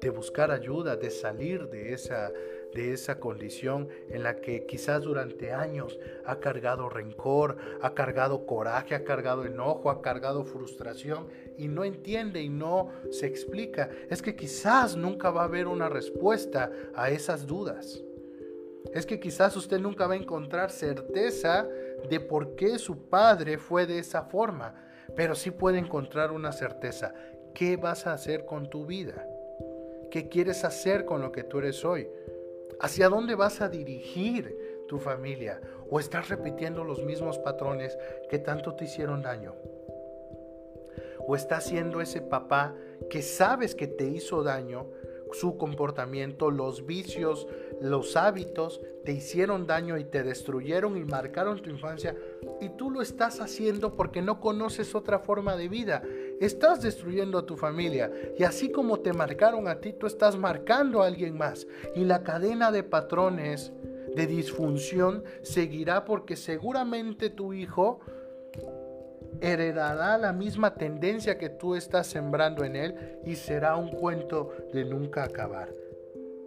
de 0.00 0.10
buscar 0.10 0.50
ayuda, 0.50 0.96
de 0.96 1.10
salir 1.10 1.68
de 1.68 1.92
esa, 1.92 2.30
de 2.74 2.92
esa 2.92 3.18
condición 3.18 3.88
en 4.10 4.22
la 4.22 4.36
que 4.36 4.66
quizás 4.66 5.02
durante 5.02 5.52
años 5.52 5.98
ha 6.24 6.38
cargado 6.38 6.88
rencor, 6.88 7.56
ha 7.80 7.94
cargado 7.94 8.46
coraje, 8.46 8.94
ha 8.94 9.04
cargado 9.04 9.44
enojo, 9.44 9.90
ha 9.90 10.02
cargado 10.02 10.44
frustración 10.44 11.28
y 11.56 11.68
no 11.68 11.84
entiende 11.84 12.42
y 12.42 12.48
no 12.48 12.90
se 13.10 13.26
explica. 13.26 13.88
Es 14.10 14.22
que 14.22 14.36
quizás 14.36 14.96
nunca 14.96 15.30
va 15.30 15.42
a 15.42 15.46
haber 15.46 15.66
una 15.66 15.88
respuesta 15.88 16.70
a 16.94 17.10
esas 17.10 17.46
dudas. 17.46 18.02
Es 18.92 19.04
que 19.04 19.18
quizás 19.18 19.56
usted 19.56 19.80
nunca 19.80 20.06
va 20.06 20.14
a 20.14 20.18
encontrar 20.18 20.70
certeza 20.70 21.66
de 22.08 22.20
por 22.20 22.54
qué 22.54 22.78
su 22.78 23.08
padre 23.08 23.58
fue 23.58 23.86
de 23.86 23.98
esa 23.98 24.22
forma, 24.22 24.74
pero 25.14 25.34
sí 25.34 25.50
puede 25.50 25.78
encontrar 25.78 26.30
una 26.30 26.52
certeza. 26.52 27.14
¿Qué 27.54 27.76
vas 27.76 28.06
a 28.06 28.12
hacer 28.12 28.44
con 28.44 28.68
tu 28.68 28.86
vida? 28.86 29.26
¿Qué 30.10 30.28
quieres 30.28 30.64
hacer 30.64 31.04
con 31.04 31.20
lo 31.20 31.32
que 31.32 31.44
tú 31.44 31.58
eres 31.58 31.84
hoy? 31.84 32.08
¿Hacia 32.80 33.08
dónde 33.08 33.34
vas 33.34 33.60
a 33.60 33.68
dirigir 33.68 34.84
tu 34.88 34.98
familia? 34.98 35.60
¿O 35.90 36.00
estás 36.00 36.28
repitiendo 36.28 36.84
los 36.84 37.02
mismos 37.02 37.38
patrones 37.38 37.96
que 38.30 38.38
tanto 38.38 38.74
te 38.74 38.84
hicieron 38.84 39.22
daño? 39.22 39.54
¿O 41.26 41.34
estás 41.34 41.64
siendo 41.64 42.00
ese 42.00 42.20
papá 42.20 42.74
que 43.10 43.22
sabes 43.22 43.74
que 43.74 43.86
te 43.86 44.04
hizo 44.04 44.42
daño, 44.42 44.86
su 45.32 45.56
comportamiento, 45.56 46.50
los 46.50 46.86
vicios, 46.86 47.48
los 47.80 48.16
hábitos 48.16 48.80
te 49.04 49.12
hicieron 49.12 49.66
daño 49.66 49.98
y 49.98 50.04
te 50.04 50.22
destruyeron 50.22 50.96
y 50.96 51.04
marcaron 51.04 51.60
tu 51.60 51.70
infancia 51.70 52.16
y 52.60 52.70
tú 52.70 52.90
lo 52.90 53.02
estás 53.02 53.40
haciendo 53.40 53.96
porque 53.96 54.22
no 54.22 54.40
conoces 54.40 54.94
otra 54.94 55.18
forma 55.18 55.56
de 55.56 55.68
vida. 55.68 56.02
Estás 56.40 56.82
destruyendo 56.82 57.38
a 57.38 57.46
tu 57.46 57.56
familia 57.56 58.10
y 58.38 58.44
así 58.44 58.70
como 58.70 59.00
te 59.00 59.12
marcaron 59.12 59.68
a 59.68 59.80
ti, 59.80 59.92
tú 59.92 60.06
estás 60.06 60.36
marcando 60.36 61.02
a 61.02 61.06
alguien 61.06 61.36
más 61.36 61.66
y 61.94 62.04
la 62.04 62.22
cadena 62.22 62.70
de 62.70 62.82
patrones 62.82 63.72
de 64.14 64.26
disfunción 64.26 65.24
seguirá 65.42 66.04
porque 66.04 66.36
seguramente 66.36 67.30
tu 67.30 67.52
hijo 67.52 68.00
heredará 69.40 70.16
la 70.18 70.32
misma 70.32 70.74
tendencia 70.74 71.38
que 71.38 71.48
tú 71.48 71.74
estás 71.74 72.06
sembrando 72.06 72.64
en 72.64 72.76
él 72.76 73.18
y 73.24 73.36
será 73.36 73.76
un 73.76 73.90
cuento 73.90 74.52
de 74.72 74.84
nunca 74.84 75.24
acabar. 75.24 75.72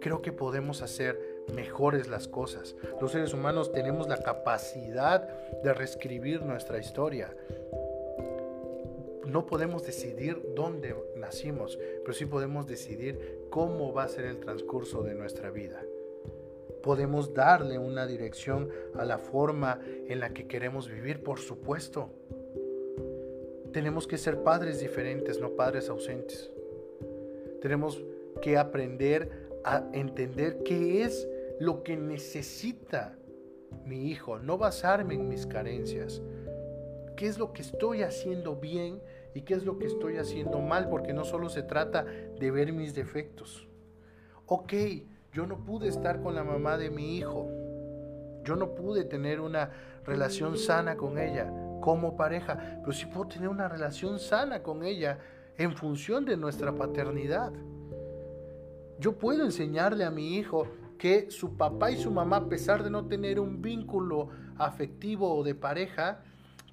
Creo 0.00 0.22
que 0.22 0.32
podemos 0.32 0.82
hacer 0.82 1.44
mejores 1.54 2.08
las 2.08 2.26
cosas. 2.26 2.74
Los 3.00 3.12
seres 3.12 3.34
humanos 3.34 3.72
tenemos 3.72 4.08
la 4.08 4.22
capacidad 4.22 5.28
de 5.62 5.74
reescribir 5.74 6.42
nuestra 6.42 6.78
historia. 6.78 7.34
No 9.30 9.46
podemos 9.46 9.84
decidir 9.84 10.42
dónde 10.56 10.94
nacimos, 11.16 11.78
pero 12.02 12.12
sí 12.12 12.26
podemos 12.26 12.66
decidir 12.66 13.46
cómo 13.48 13.92
va 13.92 14.04
a 14.04 14.08
ser 14.08 14.24
el 14.24 14.40
transcurso 14.40 15.02
de 15.02 15.14
nuestra 15.14 15.50
vida. 15.50 15.80
Podemos 16.82 17.32
darle 17.32 17.78
una 17.78 18.06
dirección 18.06 18.70
a 18.94 19.04
la 19.04 19.18
forma 19.18 19.80
en 20.08 20.18
la 20.18 20.32
que 20.32 20.48
queremos 20.48 20.88
vivir, 20.88 21.22
por 21.22 21.38
supuesto 21.38 22.10
tenemos 23.72 24.06
que 24.06 24.18
ser 24.18 24.42
padres 24.42 24.80
diferentes, 24.80 25.40
no 25.40 25.50
padres 25.50 25.88
ausentes. 25.88 26.50
Tenemos 27.60 28.02
que 28.42 28.58
aprender 28.58 29.48
a 29.64 29.88
entender 29.92 30.62
qué 30.64 31.02
es 31.02 31.28
lo 31.58 31.82
que 31.82 31.96
necesita 31.96 33.16
mi 33.84 34.10
hijo, 34.10 34.38
no 34.38 34.58
basarme 34.58 35.14
en 35.14 35.28
mis 35.28 35.46
carencias. 35.46 36.20
¿Qué 37.16 37.26
es 37.26 37.38
lo 37.38 37.52
que 37.52 37.62
estoy 37.62 38.02
haciendo 38.02 38.56
bien 38.56 39.00
y 39.34 39.42
qué 39.42 39.54
es 39.54 39.64
lo 39.64 39.78
que 39.78 39.86
estoy 39.86 40.16
haciendo 40.16 40.60
mal? 40.60 40.88
Porque 40.88 41.12
no 41.12 41.24
solo 41.24 41.48
se 41.48 41.62
trata 41.62 42.04
de 42.04 42.50
ver 42.50 42.72
mis 42.72 42.94
defectos. 42.94 43.68
Ok, 44.46 44.72
yo 45.32 45.46
no 45.46 45.64
pude 45.64 45.88
estar 45.88 46.20
con 46.20 46.34
la 46.34 46.42
mamá 46.42 46.76
de 46.76 46.90
mi 46.90 47.16
hijo. 47.16 47.48
Yo 48.44 48.56
no 48.56 48.74
pude 48.74 49.04
tener 49.04 49.40
una 49.40 49.70
relación 50.04 50.56
sana 50.56 50.96
con 50.96 51.18
ella 51.18 51.52
como 51.80 52.16
pareja, 52.16 52.80
pero 52.80 52.92
sí 52.92 53.06
puedo 53.06 53.28
tener 53.28 53.48
una 53.48 53.68
relación 53.68 54.18
sana 54.18 54.62
con 54.62 54.84
ella 54.84 55.18
en 55.56 55.74
función 55.76 56.24
de 56.24 56.36
nuestra 56.36 56.74
paternidad. 56.74 57.52
Yo 58.98 59.16
puedo 59.16 59.44
enseñarle 59.44 60.04
a 60.04 60.10
mi 60.10 60.36
hijo 60.36 60.66
que 60.98 61.30
su 61.30 61.56
papá 61.56 61.90
y 61.90 61.96
su 61.96 62.10
mamá, 62.10 62.36
a 62.36 62.48
pesar 62.48 62.82
de 62.82 62.90
no 62.90 63.06
tener 63.06 63.40
un 63.40 63.62
vínculo 63.62 64.28
afectivo 64.58 65.34
o 65.34 65.42
de 65.42 65.54
pareja, 65.54 66.22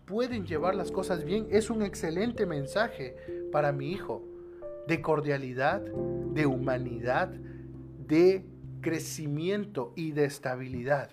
pueden 0.08 0.46
llevar 0.46 0.74
las 0.74 0.92
cosas 0.92 1.24
bien. 1.24 1.48
Es 1.52 1.70
un 1.70 1.84
excelente 1.84 2.48
mensaje 2.48 3.16
para 3.52 3.72
mi 3.72 3.92
hijo 3.92 4.24
de 4.88 5.02
cordialidad, 5.02 5.82
de 5.82 6.46
humanidad, 6.46 7.28
de 7.28 8.46
crecimiento 8.82 9.92
y 9.96 10.14
de 10.14 10.26
estabilidad. 10.26 11.12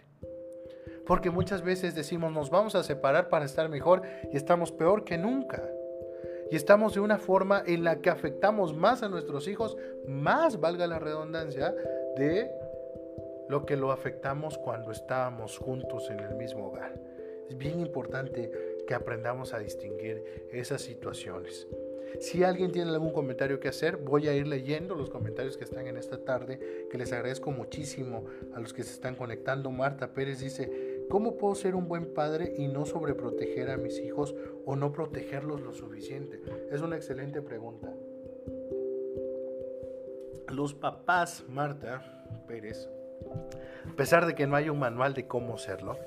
Porque 1.06 1.28
muchas 1.28 1.62
veces 1.62 1.94
decimos 1.94 2.32
nos 2.32 2.48
vamos 2.48 2.76
a 2.76 2.84
separar 2.84 3.28
para 3.28 3.44
estar 3.44 3.68
mejor 3.68 4.02
y 4.32 4.36
estamos 4.36 4.72
peor 4.72 5.04
que 5.04 5.18
nunca. 5.18 5.62
Y 6.50 6.56
estamos 6.56 6.94
de 6.94 7.00
una 7.00 7.18
forma 7.18 7.62
en 7.66 7.82
la 7.84 8.00
que 8.00 8.10
afectamos 8.10 8.74
más 8.76 9.02
a 9.02 9.08
nuestros 9.08 9.48
hijos, 9.48 9.76
más 10.06 10.60
valga 10.60 10.86
la 10.86 11.00
redundancia, 11.00 11.74
de 12.16 12.50
lo 13.48 13.66
que 13.66 13.76
lo 13.76 13.90
afectamos 13.90 14.56
cuando 14.56 14.92
estábamos 14.92 15.58
juntos 15.58 16.08
en 16.10 16.20
el 16.20 16.36
mismo 16.36 16.68
hogar. 16.68 16.94
Es 17.48 17.58
bien 17.58 17.80
importante 17.80 18.73
que 18.86 18.94
aprendamos 18.94 19.54
a 19.54 19.58
distinguir 19.58 20.48
esas 20.52 20.82
situaciones. 20.82 21.66
Si 22.20 22.44
alguien 22.44 22.70
tiene 22.70 22.90
algún 22.90 23.12
comentario 23.12 23.58
que 23.58 23.68
hacer, 23.68 23.96
voy 23.96 24.28
a 24.28 24.34
ir 24.34 24.46
leyendo 24.46 24.94
los 24.94 25.10
comentarios 25.10 25.56
que 25.56 25.64
están 25.64 25.88
en 25.88 25.96
esta 25.96 26.18
tarde, 26.18 26.86
que 26.90 26.96
les 26.96 27.12
agradezco 27.12 27.50
muchísimo 27.50 28.24
a 28.54 28.60
los 28.60 28.72
que 28.72 28.84
se 28.84 28.92
están 28.92 29.16
conectando. 29.16 29.70
Marta 29.72 30.12
Pérez 30.14 30.38
dice, 30.38 31.04
¿cómo 31.10 31.36
puedo 31.36 31.56
ser 31.56 31.74
un 31.74 31.88
buen 31.88 32.14
padre 32.14 32.54
y 32.56 32.68
no 32.68 32.86
sobreproteger 32.86 33.70
a 33.70 33.76
mis 33.76 33.98
hijos 33.98 34.34
o 34.64 34.76
no 34.76 34.92
protegerlos 34.92 35.60
lo 35.60 35.72
suficiente? 35.72 36.40
Es 36.70 36.82
una 36.82 36.96
excelente 36.96 37.42
pregunta. 37.42 37.92
Los 40.52 40.72
papás, 40.72 41.44
Marta 41.48 42.24
Pérez, 42.46 42.88
a 43.90 43.96
pesar 43.96 44.26
de 44.26 44.36
que 44.36 44.46
no 44.46 44.54
hay 44.54 44.68
un 44.68 44.78
manual 44.78 45.14
de 45.14 45.26
cómo 45.26 45.54
hacerlo, 45.54 45.98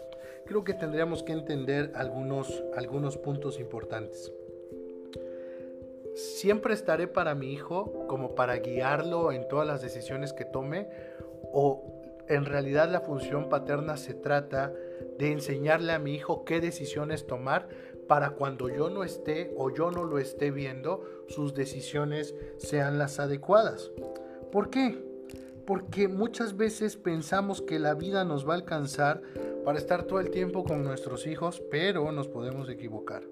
creo 0.47 0.63
que 0.63 0.73
tendríamos 0.73 1.21
que 1.21 1.33
entender 1.33 1.91
algunos, 1.95 2.63
algunos 2.75 3.17
puntos 3.17 3.60
importantes. 3.60 4.31
Siempre 6.15 6.73
estaré 6.73 7.07
para 7.07 7.36
mi 7.36 7.53
hijo 7.53 8.07
como 8.07 8.33
para 8.33 8.55
guiarlo 8.57 9.31
en 9.31 9.47
todas 9.47 9.67
las 9.67 9.83
decisiones 9.83 10.33
que 10.33 10.45
tome 10.45 10.89
o 11.53 11.93
en 12.27 12.45
realidad 12.45 12.89
la 12.89 13.01
función 13.01 13.49
paterna 13.49 13.97
se 13.97 14.13
trata 14.13 14.73
de 15.19 15.31
enseñarle 15.31 15.93
a 15.93 15.99
mi 15.99 16.15
hijo 16.15 16.43
qué 16.43 16.60
decisiones 16.60 17.27
tomar 17.27 17.67
para 18.07 18.31
cuando 18.31 18.69
yo 18.69 18.89
no 18.89 19.03
esté 19.03 19.53
o 19.57 19.69
yo 19.69 19.91
no 19.91 20.05
lo 20.05 20.17
esté 20.17 20.49
viendo, 20.49 21.03
sus 21.27 21.53
decisiones 21.53 22.33
sean 22.57 22.97
las 22.97 23.19
adecuadas. 23.19 23.91
¿Por 24.51 24.69
qué? 24.69 25.07
Porque 25.67 26.08
muchas 26.08 26.56
veces 26.56 26.95
pensamos 26.95 27.62
que 27.62 27.77
la 27.77 27.93
vida 27.93 28.23
nos 28.23 28.47
va 28.47 28.53
a 28.53 28.56
alcanzar 28.56 29.21
para 29.65 29.77
estar 29.77 30.03
todo 30.03 30.21
el 30.21 30.32
tiempo 30.32 30.63
con 30.63 30.84
nuestros 30.84 31.27
hijos, 31.27 31.62
pero 31.69 32.10
nos 32.13 32.30
podemos 32.30 32.69
equivocar. 32.69 33.23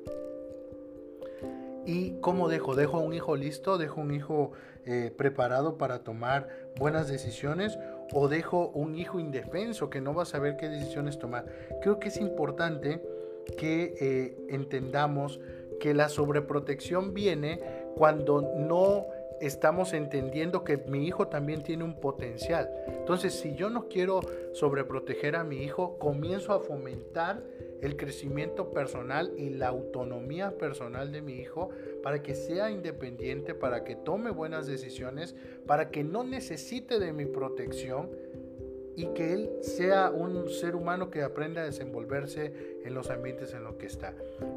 ¿Y 1.86 2.20
cómo 2.20 2.50
dejo? 2.50 2.76
¿Dejo 2.76 3.00
un 3.00 3.14
hijo 3.14 3.38
listo? 3.38 3.78
¿Dejo 3.78 4.02
un 4.02 4.14
hijo 4.14 4.52
eh, 4.86 5.14
preparado 5.16 5.78
para 5.78 6.00
tomar 6.00 6.50
buenas 6.78 7.08
decisiones? 7.08 7.80
¿O 8.12 8.28
dejo 8.28 8.68
un 8.70 8.98
hijo 8.98 9.20
indefenso 9.20 9.90
que 9.90 10.02
no 10.02 10.14
va 10.14 10.24
a 10.24 10.26
saber 10.26 10.58
qué 10.58 10.68
decisiones 10.68 11.18
tomar? 11.18 11.46
Creo 11.82 12.00
que 12.00 12.10
es 12.10 12.18
importante 12.18 13.02
que 13.58 13.96
eh, 14.02 14.38
entendamos 14.50 15.40
que 15.80 15.94
la 15.94 16.10
sobreprotección 16.10 17.14
viene 17.14 17.62
cuando 17.96 18.42
no 18.42 19.06
estamos 19.42 19.94
entendiendo 19.94 20.64
que 20.64 20.78
mi 20.78 21.06
hijo 21.06 21.28
también 21.28 21.64
tiene 21.64 21.84
un 21.84 22.00
potencial. 22.00 22.70
Entonces, 22.88 23.34
si 23.34 23.56
yo 23.56 23.70
no 23.70 23.88
quiero 23.88 24.22
sobreproteger 24.54 25.36
a 25.36 25.44
mi 25.44 25.64
hijo, 25.64 25.98
comienzo 25.98 26.54
a 26.54 26.60
fomentar 26.60 27.44
el 27.82 27.98
crecimiento 27.98 28.72
personal 28.72 29.34
y 29.38 29.50
la 29.50 29.68
autonomía 29.68 30.58
personal 30.58 31.12
de 31.12 31.22
mi 31.22 31.34
hijo 31.34 31.70
para 32.02 32.22
que 32.24 32.34
sea 32.34 32.72
independiente, 32.72 33.54
para 33.54 33.84
que 33.84 33.96
tome 33.96 34.32
buenas 34.32 34.66
decisiones, 34.66 35.36
para 35.68 35.90
que 35.90 36.04
no 36.04 36.24
necesite 36.24 37.00
de 37.00 37.14
mi 37.14 37.26
protección 37.26 38.10
y 38.96 39.08
que 39.08 39.34
él 39.34 39.50
sea 39.62 40.10
un 40.10 40.50
ser 40.50 40.76
humano 40.76 41.10
que 41.10 41.22
aprenda 41.22 41.62
a 41.62 41.66
desenvolverse 41.66 42.80
en 42.84 42.94
los 42.94 43.10
ambientes 43.10 43.54
en 43.54 43.64
los 43.64 43.76
que 43.76 43.88
está. 43.88 44.14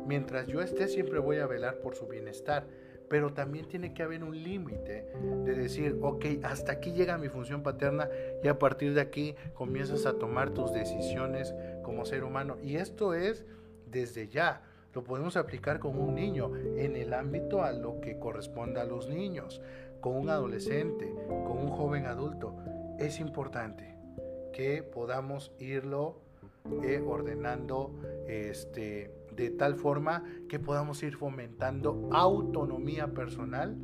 Mientras 0.07 0.47
yo 0.47 0.63
esté, 0.63 0.87
siempre 0.87 1.19
voy 1.19 1.39
a 1.39 1.47
velar 1.47 1.81
por 1.81 1.97
su 1.97 2.07
bienestar 2.07 2.67
pero 3.09 3.33
también 3.33 3.67
tiene 3.67 3.95
que 3.95 4.03
haber 4.03 4.23
un 4.23 4.43
límite 4.43 5.07
de 5.45 5.55
decir, 5.55 5.99
ok, 6.03 6.25
hasta 6.43 6.73
aquí 6.73 6.93
llega 6.93 7.19
mi 7.19 7.29
función 7.29 7.63
paterna 7.63 8.09
y 8.43 8.49
a 8.49 8.59
partir 8.59 8.95
de 8.95 9.01
aquí 9.01 9.35
comienzas 9.55 10.07
a 10.07 10.19
tomar 10.19 10.51
tus 10.51 10.73
decisiones 10.73 11.55
como 11.83 12.05
ser 12.05 12.25
humano. 12.25 12.57
Y 12.63 12.77
esto 12.77 13.15
es 13.15 13.45
desde 13.91 14.29
ya. 14.29 14.63
Lo 14.95 15.05
podemos 15.05 15.37
aplicar 15.37 15.79
con 15.79 15.99
un 15.99 16.15
niño 16.15 16.55
en 16.77 16.97
el 16.97 17.13
ámbito 17.15 17.63
a 17.63 17.73
lo 17.73 18.01
que 18.01 18.19
corresponde 18.19 18.81
a 18.81 18.85
los 18.85 19.09
niños, 19.09 19.61
con 20.01 20.17
un 20.17 20.31
adolescente, 20.31 21.15
con 21.29 21.59
un 21.59 21.69
joven 21.69 22.07
adulto. 22.07 22.57
Es 22.99 23.21
importante 23.21 23.95
que 24.53 24.83
podamos 24.83 25.53
irlo 25.59 26.17
eh, 26.83 27.03
ordenando 27.07 27.95
este, 28.27 29.11
de 29.43 29.51
tal 29.51 29.77
forma 29.77 30.25
que 30.49 30.59
podamos 30.59 31.03
ir 31.03 31.17
fomentando 31.17 32.09
autonomía 32.13 33.15
personal 33.15 33.77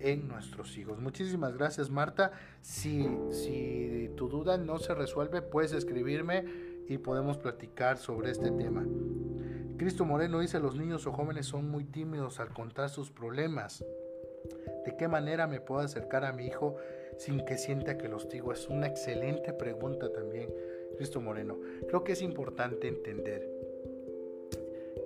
en 0.00 0.28
nuestros 0.28 0.76
hijos. 0.76 1.00
Muchísimas 1.00 1.56
gracias 1.56 1.90
Marta. 1.90 2.32
Si, 2.60 3.08
si 3.30 4.10
tu 4.16 4.28
duda 4.28 4.58
no 4.58 4.78
se 4.78 4.94
resuelve, 4.94 5.42
puedes 5.42 5.72
escribirme 5.72 6.44
y 6.88 6.98
podemos 6.98 7.38
platicar 7.38 7.98
sobre 7.98 8.30
este 8.30 8.50
tema. 8.50 8.84
Cristo 9.76 10.04
Moreno 10.04 10.40
dice, 10.40 10.58
los 10.58 10.74
niños 10.74 11.06
o 11.06 11.12
jóvenes 11.12 11.46
son 11.46 11.70
muy 11.70 11.84
tímidos 11.84 12.40
al 12.40 12.52
contar 12.52 12.90
sus 12.90 13.12
problemas. 13.12 13.84
¿De 14.84 14.96
qué 14.96 15.06
manera 15.06 15.46
me 15.46 15.60
puedo 15.60 15.80
acercar 15.80 16.24
a 16.24 16.32
mi 16.32 16.46
hijo 16.46 16.76
sin 17.16 17.44
que 17.44 17.56
sienta 17.56 17.98
que 17.98 18.08
los 18.08 18.28
digo? 18.28 18.52
Es 18.52 18.68
una 18.68 18.88
excelente 18.88 19.52
pregunta 19.52 20.10
también, 20.12 20.52
Cristo 20.96 21.20
Moreno. 21.20 21.58
Creo 21.86 22.02
que 22.02 22.12
es 22.12 22.22
importante 22.22 22.88
entender 22.88 23.57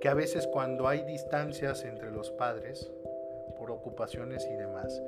que 0.03 0.09
a 0.09 0.13
veces 0.13 0.47
cuando 0.47 0.89
hay 0.89 1.05
distancias 1.05 1.85
entre 1.85 2.11
los 2.11 2.29
padres, 2.29 2.91
por 3.57 3.71
ocupaciones 3.71 4.45
y 4.51 4.53
demás, 4.53 5.01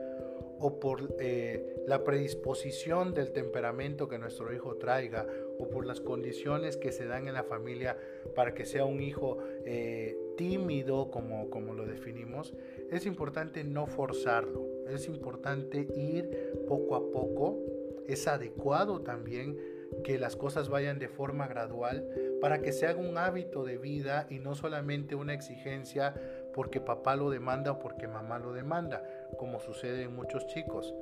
o 0.57 0.79
por 0.79 1.17
eh, 1.19 1.83
la 1.85 2.05
predisposición 2.05 3.13
del 3.13 3.33
temperamento 3.33 4.07
que 4.07 4.17
nuestro 4.17 4.53
hijo 4.53 4.77
traiga, 4.77 5.27
o 5.59 5.67
por 5.67 5.85
las 5.85 5.99
condiciones 5.99 6.77
que 6.77 6.93
se 6.93 7.07
dan 7.07 7.27
en 7.27 7.33
la 7.33 7.43
familia 7.43 7.97
para 8.35 8.53
que 8.53 8.63
sea 8.63 8.85
un 8.85 9.01
hijo 9.01 9.39
eh, 9.65 10.17
tímido, 10.37 11.11
como, 11.11 11.49
como 11.49 11.73
lo 11.73 11.85
definimos, 11.85 12.53
es 12.89 13.05
importante 13.05 13.65
no 13.65 13.87
forzarlo, 13.87 14.65
es 14.87 15.09
importante 15.09 15.89
ir 15.93 16.53
poco 16.69 16.95
a 16.95 17.11
poco, 17.11 17.59
es 18.07 18.29
adecuado 18.29 19.01
también 19.01 19.59
que 20.03 20.19
las 20.19 20.35
cosas 20.35 20.69
vayan 20.69 20.99
de 20.99 21.07
forma 21.07 21.47
gradual 21.47 22.07
para 22.41 22.61
que 22.61 22.71
se 22.71 22.87
haga 22.87 22.99
un 22.99 23.17
hábito 23.17 23.63
de 23.63 23.77
vida 23.77 24.27
y 24.29 24.39
no 24.39 24.55
solamente 24.55 25.15
una 25.15 25.33
exigencia 25.33 26.13
porque 26.53 26.79
papá 26.79 27.15
lo 27.15 27.29
demanda 27.29 27.73
o 27.73 27.79
porque 27.79 28.07
mamá 28.07 28.39
lo 28.39 28.53
demanda, 28.53 29.03
como 29.37 29.59
sucede 29.59 30.03
en 30.03 30.15
muchos 30.15 30.47
chicos. 30.47 30.93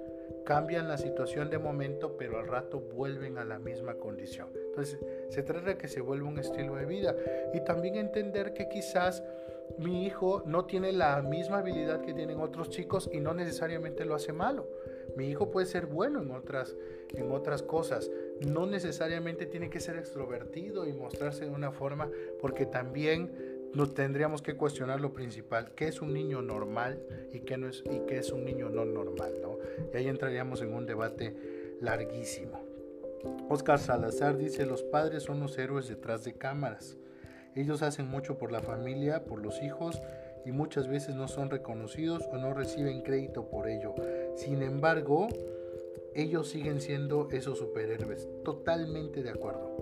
Cambian 0.45 0.87
la 0.87 0.97
situación 0.97 1.49
de 1.49 1.59
momento, 1.59 2.17
pero 2.17 2.39
al 2.39 2.47
rato 2.47 2.79
vuelven 2.79 3.37
a 3.37 3.45
la 3.45 3.59
misma 3.59 3.95
condición. 3.95 4.49
Entonces, 4.67 4.99
se 5.29 5.43
trata 5.43 5.67
de 5.67 5.77
que 5.77 5.87
se 5.87 6.01
vuelva 6.01 6.27
un 6.27 6.39
estilo 6.39 6.75
de 6.75 6.85
vida 6.85 7.15
y 7.53 7.61
también 7.63 7.95
entender 7.95 8.53
que 8.53 8.67
quizás 8.67 9.23
mi 9.77 10.05
hijo 10.05 10.43
no 10.45 10.65
tiene 10.65 10.91
la 10.91 11.21
misma 11.21 11.59
habilidad 11.59 12.01
que 12.01 12.13
tienen 12.13 12.39
otros 12.39 12.69
chicos 12.69 13.09
y 13.11 13.19
no 13.19 13.33
necesariamente 13.33 14.05
lo 14.05 14.15
hace 14.15 14.33
malo. 14.33 14.67
Mi 15.15 15.29
hijo 15.29 15.51
puede 15.51 15.65
ser 15.65 15.85
bueno 15.85 16.21
en 16.21 16.31
otras, 16.31 16.75
en 17.13 17.31
otras 17.31 17.63
cosas. 17.63 18.09
No 18.47 18.65
necesariamente 18.65 19.45
tiene 19.45 19.69
que 19.69 19.79
ser 19.79 19.97
extrovertido 19.97 20.87
y 20.87 20.93
mostrarse 20.93 21.45
de 21.45 21.51
una 21.51 21.71
forma, 21.71 22.09
porque 22.41 22.65
también 22.65 23.31
nos 23.73 23.93
tendríamos 23.93 24.41
que 24.41 24.55
cuestionar 24.55 25.01
lo 25.01 25.13
principal, 25.13 25.71
qué 25.75 25.87
es 25.87 26.01
un 26.01 26.13
niño 26.13 26.41
normal 26.41 27.01
y 27.31 27.39
qué, 27.39 27.57
no 27.57 27.67
es, 27.67 27.83
y 27.91 28.05
qué 28.05 28.19
es 28.19 28.31
un 28.31 28.45
niño 28.45 28.69
no 28.69 28.85
normal, 28.85 29.33
¿no? 29.41 29.57
Y 29.93 29.97
ahí 29.97 30.07
entraríamos 30.07 30.61
en 30.61 30.73
un 30.73 30.85
debate 30.85 31.35
larguísimo. 31.81 32.61
Oscar 33.49 33.79
Salazar 33.79 34.37
dice, 34.37 34.65
los 34.65 34.83
padres 34.83 35.23
son 35.23 35.39
los 35.39 35.57
héroes 35.57 35.87
detrás 35.87 36.23
de 36.23 36.33
cámaras. 36.33 36.97
Ellos 37.55 37.81
hacen 37.81 38.07
mucho 38.07 38.37
por 38.37 38.51
la 38.51 38.61
familia, 38.61 39.23
por 39.25 39.39
los 39.39 39.61
hijos 39.61 40.01
y 40.45 40.51
muchas 40.51 40.87
veces 40.87 41.15
no 41.15 41.27
son 41.27 41.49
reconocidos 41.49 42.27
o 42.31 42.37
no 42.37 42.53
reciben 42.53 43.01
crédito 43.01 43.47
por 43.49 43.69
ello. 43.69 43.95
Sin 44.35 44.61
embargo, 44.61 45.27
ellos 46.15 46.49
siguen 46.49 46.81
siendo 46.81 47.27
esos 47.31 47.59
superhéroes. 47.59 48.27
Totalmente 48.43 49.23
de 49.23 49.29
acuerdo. 49.29 49.75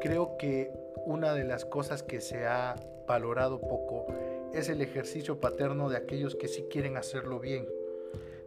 Creo 0.00 0.36
que 0.36 0.72
una 1.06 1.34
de 1.34 1.44
las 1.44 1.64
cosas 1.64 2.02
que 2.02 2.20
se 2.20 2.46
ha 2.46 2.76
valorado 3.06 3.60
poco 3.60 4.06
es 4.52 4.68
el 4.68 4.80
ejercicio 4.80 5.40
paterno 5.40 5.88
de 5.88 5.96
aquellos 5.96 6.34
que 6.34 6.48
sí 6.48 6.66
quieren 6.70 6.96
hacerlo 6.96 7.40
bien, 7.40 7.66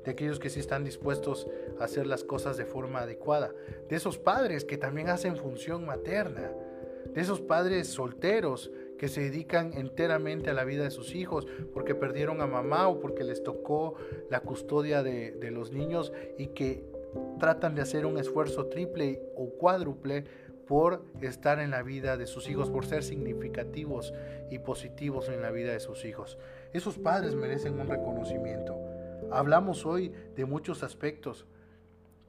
de 0.04 0.12
aquellos 0.12 0.40
que 0.40 0.50
sí 0.50 0.60
están 0.60 0.84
dispuestos 0.84 1.48
a 1.80 1.86
hacer 1.86 2.08
las 2.08 2.24
cosas 2.24 2.58
de 2.58 2.66
forma 2.66 3.02
adecuada, 3.02 3.54
de 3.90 3.96
esos 3.96 4.18
padres 4.18 4.66
que 4.66 4.78
también 4.78 5.10
hacen 5.10 5.36
función 5.36 5.86
materna, 5.86 6.52
de 7.14 7.22
esos 7.22 7.42
padres 7.42 7.88
solteros 7.88 8.72
que 8.98 9.08
se 9.08 9.22
dedican 9.22 9.74
enteramente 9.74 10.50
a 10.50 10.54
la 10.54 10.64
vida 10.64 10.84
de 10.84 10.92
sus 10.92 11.16
hijos 11.16 11.48
porque 11.74 11.96
perdieron 11.96 12.42
a 12.42 12.48
mamá 12.48 12.88
o 12.88 13.00
porque 13.00 13.24
les 13.24 13.44
tocó 13.44 13.96
la 14.30 14.40
custodia 14.42 15.04
de, 15.04 15.32
de 15.32 15.52
los 15.52 15.72
niños 15.72 16.14
y 16.38 16.48
que 16.48 16.84
tratan 17.40 17.76
de 17.76 17.82
hacer 17.82 18.06
un 18.06 18.18
esfuerzo 18.18 18.68
triple 18.68 19.22
o 19.36 19.50
cuádruple 19.58 20.26
por 20.66 21.06
estar 21.22 21.60
en 21.60 21.72
la 21.72 21.84
vida 21.84 22.18
de 22.18 22.26
sus 22.26 22.50
hijos, 22.50 22.70
por 22.70 22.86
ser 22.86 23.04
significativos 23.04 24.14
y 24.50 24.60
positivos 24.60 25.30
en 25.30 25.42
la 25.42 25.52
vida 25.52 25.72
de 25.72 25.80
sus 25.80 26.06
hijos. 26.06 26.38
Esos 26.74 26.98
padres 26.98 27.36
merecen 27.36 27.80
un 27.80 27.88
reconocimiento. 27.88 28.78
Hablamos 29.32 29.86
hoy 29.86 30.12
de 30.36 30.46
muchos 30.46 30.84
aspectos, 30.84 31.46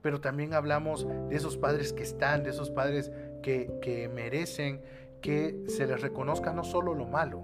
pero 0.03 0.21
también 0.21 0.55
hablamos 0.55 1.07
de 1.29 1.37
esos 1.37 1.57
padres 1.57 1.93
que 1.93 2.03
están, 2.03 2.43
de 2.43 2.51
esos 2.51 2.71
padres 2.71 3.11
que, 3.43 3.71
que 3.81 4.09
merecen 4.09 4.83
que 5.21 5.65
se 5.67 5.87
les 5.87 6.01
reconozca 6.01 6.53
no 6.53 6.63
solo 6.63 6.95
lo 6.95 7.07
malo, 7.07 7.43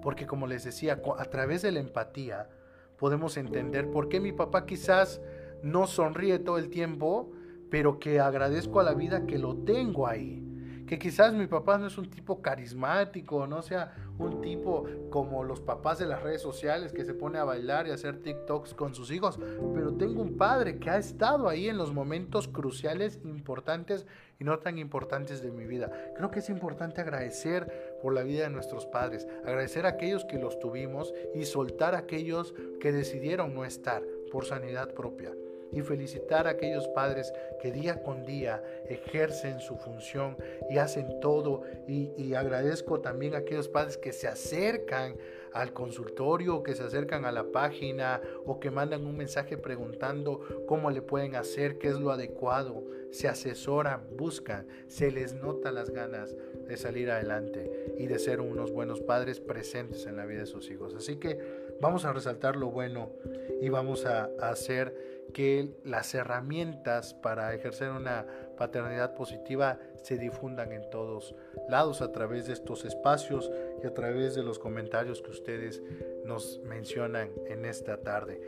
porque 0.00 0.26
como 0.26 0.46
les 0.46 0.64
decía, 0.64 1.00
a 1.18 1.24
través 1.24 1.62
de 1.62 1.72
la 1.72 1.80
empatía 1.80 2.48
podemos 2.96 3.36
entender 3.36 3.90
por 3.90 4.08
qué 4.08 4.20
mi 4.20 4.32
papá 4.32 4.64
quizás 4.64 5.20
no 5.64 5.86
sonríe 5.86 6.38
todo 6.38 6.58
el 6.58 6.68
tiempo, 6.68 7.32
pero 7.70 7.98
que 7.98 8.20
agradezco 8.20 8.80
a 8.80 8.84
la 8.84 8.92
vida 8.92 9.26
que 9.26 9.38
lo 9.38 9.56
tengo 9.56 10.06
ahí. 10.06 10.42
Que 10.86 10.98
quizás 10.98 11.32
mi 11.32 11.46
papá 11.46 11.78
no 11.78 11.86
es 11.86 11.96
un 11.96 12.10
tipo 12.10 12.42
carismático, 12.42 13.46
no 13.46 13.62
sea 13.62 13.94
un 14.18 14.42
tipo 14.42 14.84
como 15.08 15.42
los 15.42 15.62
papás 15.62 15.98
de 15.98 16.06
las 16.06 16.22
redes 16.22 16.42
sociales 16.42 16.92
que 16.92 17.06
se 17.06 17.14
pone 17.14 17.38
a 17.38 17.44
bailar 17.44 17.86
y 17.86 17.90
hacer 17.90 18.22
TikToks 18.22 18.74
con 18.74 18.94
sus 18.94 19.10
hijos, 19.10 19.40
pero 19.74 19.94
tengo 19.94 20.20
un 20.20 20.36
padre 20.36 20.78
que 20.78 20.90
ha 20.90 20.98
estado 20.98 21.48
ahí 21.48 21.68
en 21.70 21.78
los 21.78 21.94
momentos 21.94 22.46
cruciales, 22.46 23.18
importantes 23.24 24.06
y 24.38 24.44
no 24.44 24.58
tan 24.58 24.76
importantes 24.76 25.42
de 25.42 25.50
mi 25.50 25.64
vida. 25.64 25.90
Creo 26.14 26.30
que 26.30 26.40
es 26.40 26.50
importante 26.50 27.00
agradecer 27.00 27.96
por 28.02 28.12
la 28.12 28.22
vida 28.22 28.44
de 28.44 28.50
nuestros 28.50 28.84
padres, 28.84 29.26
agradecer 29.46 29.86
a 29.86 29.90
aquellos 29.90 30.26
que 30.26 30.38
los 30.38 30.58
tuvimos 30.60 31.14
y 31.34 31.46
soltar 31.46 31.94
a 31.94 32.00
aquellos 32.00 32.54
que 32.78 32.92
decidieron 32.92 33.54
no 33.54 33.64
estar 33.64 34.02
por 34.30 34.44
sanidad 34.44 34.92
propia 34.92 35.32
y 35.72 35.82
felicitar 35.82 36.46
a 36.46 36.50
aquellos 36.50 36.86
padres 36.88 37.32
que 37.60 37.72
día 37.72 38.02
con 38.02 38.24
día 38.24 38.62
ejercen 38.88 39.60
su 39.60 39.76
función 39.76 40.36
y 40.70 40.78
hacen 40.78 41.20
todo. 41.20 41.62
Y, 41.86 42.34
agradezco 42.34 43.00
también 43.00 43.34
a 43.34 43.38
aquellos 43.38 43.68
padres 43.68 43.96
que 43.96 44.12
se 44.12 44.26
acercan 44.26 45.16
al 45.52 45.72
consultorio, 45.72 46.62
que 46.62 46.74
se 46.74 46.82
acercan 46.82 47.24
a 47.24 47.32
la 47.32 47.44
página 47.52 48.20
o 48.44 48.58
que 48.58 48.70
mandan 48.70 49.06
un 49.06 49.16
mensaje 49.16 49.56
preguntando 49.56 50.40
cómo 50.66 50.90
le 50.90 51.00
pueden 51.00 51.36
hacer, 51.36 51.78
qué 51.78 51.88
es 51.88 52.00
lo 52.00 52.10
adecuado. 52.10 52.82
Se 53.12 53.28
asesoran, 53.28 54.08
buscan, 54.16 54.66
se 54.88 55.12
les 55.12 55.34
nota 55.34 55.70
las 55.70 55.90
ganas 55.90 56.36
de 56.66 56.76
salir 56.76 57.10
adelante 57.10 57.94
y 57.96 58.08
de 58.08 58.18
ser 58.18 58.40
unos 58.40 58.72
buenos 58.72 59.00
padres 59.00 59.38
presentes 59.38 60.06
en 60.06 60.16
la 60.16 60.26
vida 60.26 60.40
de 60.40 60.46
sus 60.46 60.68
hijos. 60.70 60.94
Así 60.94 61.16
que 61.16 61.38
vamos 61.80 62.04
a 62.04 62.12
resaltar 62.12 62.56
lo 62.56 62.70
bueno 62.70 63.12
y 63.60 63.68
vamos 63.68 64.04
a, 64.06 64.30
a 64.40 64.50
hacer 64.50 65.13
que 65.34 65.76
las 65.84 66.14
herramientas 66.14 67.12
para 67.12 67.52
ejercer 67.52 67.90
una 67.90 68.24
paternidad 68.56 69.14
positiva 69.14 69.78
se 69.96 70.16
difundan 70.16 70.72
en 70.72 70.88
todos 70.88 71.34
lados 71.68 72.00
a 72.00 72.12
través 72.12 72.46
de 72.46 72.54
estos 72.54 72.86
espacios 72.86 73.50
y 73.82 73.86
a 73.86 73.92
través 73.92 74.34
de 74.34 74.42
los 74.42 74.58
comentarios 74.58 75.20
que 75.20 75.30
ustedes 75.30 75.82
nos 76.24 76.60
mencionan 76.64 77.30
en 77.48 77.66
esta 77.66 77.98
tarde. 77.98 78.40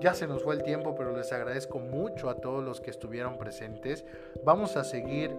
Ya 0.00 0.14
se 0.14 0.26
nos 0.26 0.42
fue 0.42 0.56
el 0.56 0.64
tiempo, 0.64 0.96
pero 0.96 1.16
les 1.16 1.32
agradezco 1.32 1.78
mucho 1.78 2.28
a 2.28 2.40
todos 2.40 2.64
los 2.64 2.80
que 2.80 2.90
estuvieron 2.90 3.38
presentes. 3.38 4.04
Vamos 4.42 4.76
a 4.76 4.84
seguir 4.84 5.30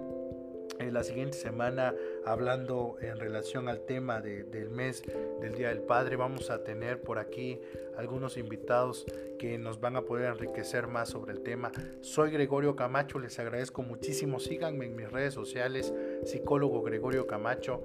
en 0.87 0.93
la 0.93 1.03
siguiente 1.03 1.37
semana 1.37 1.95
hablando 2.25 2.97
en 3.01 3.17
relación 3.17 3.69
al 3.69 3.81
tema 3.81 4.21
del 4.21 4.69
mes 4.69 5.03
del 5.41 5.55
Día 5.55 5.69
del 5.69 5.81
Padre. 5.81 6.15
Vamos 6.15 6.49
a 6.49 6.63
tener 6.63 7.01
por 7.01 7.19
aquí 7.19 7.59
algunos 7.97 8.37
invitados 8.37 9.05
que 9.39 9.57
nos 9.57 9.79
van 9.79 9.95
a 9.95 10.01
poder 10.01 10.31
enriquecer 10.31 10.87
más 10.87 11.09
sobre 11.09 11.33
el 11.33 11.41
tema. 11.41 11.71
Soy 12.01 12.31
Gregorio 12.31 12.75
Camacho, 12.75 13.19
les 13.19 13.39
agradezco 13.39 13.81
muchísimo. 13.81 14.39
Síganme 14.39 14.85
en 14.85 14.95
mis 14.95 15.11
redes 15.11 15.33
sociales, 15.33 15.93
psicólogo 16.25 16.81
Gregorio 16.81 17.27
Camacho. 17.27 17.83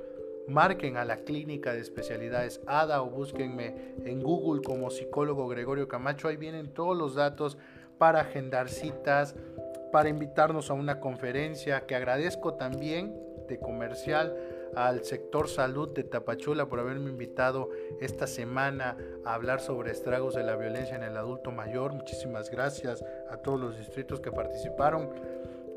Marquen 0.48 0.96
a 0.96 1.04
la 1.04 1.18
clínica 1.18 1.74
de 1.74 1.80
especialidades 1.80 2.60
ADA 2.66 3.02
o 3.02 3.10
búsquenme 3.10 3.94
en 4.04 4.22
Google 4.22 4.62
como 4.62 4.90
psicólogo 4.90 5.46
Gregorio 5.46 5.88
Camacho. 5.88 6.28
Ahí 6.28 6.36
vienen 6.36 6.72
todos 6.72 6.96
los 6.96 7.14
datos 7.14 7.58
para 7.98 8.20
agendar 8.20 8.68
citas 8.68 9.34
para 9.90 10.08
invitarnos 10.08 10.70
a 10.70 10.74
una 10.74 11.00
conferencia 11.00 11.86
que 11.86 11.94
agradezco 11.94 12.54
también 12.54 13.14
de 13.48 13.58
comercial 13.58 14.36
al 14.74 15.04
sector 15.04 15.48
salud 15.48 15.88
de 15.94 16.04
Tapachula 16.04 16.68
por 16.68 16.80
haberme 16.80 17.10
invitado 17.10 17.70
esta 18.00 18.26
semana 18.26 18.96
a 19.24 19.34
hablar 19.34 19.60
sobre 19.60 19.90
estragos 19.90 20.34
de 20.34 20.44
la 20.44 20.56
violencia 20.56 20.94
en 20.94 21.02
el 21.02 21.16
adulto 21.16 21.50
mayor. 21.50 21.94
Muchísimas 21.94 22.50
gracias 22.50 23.04
a 23.30 23.38
todos 23.38 23.58
los 23.58 23.78
distritos 23.78 24.20
que 24.20 24.30
participaron. 24.30 25.10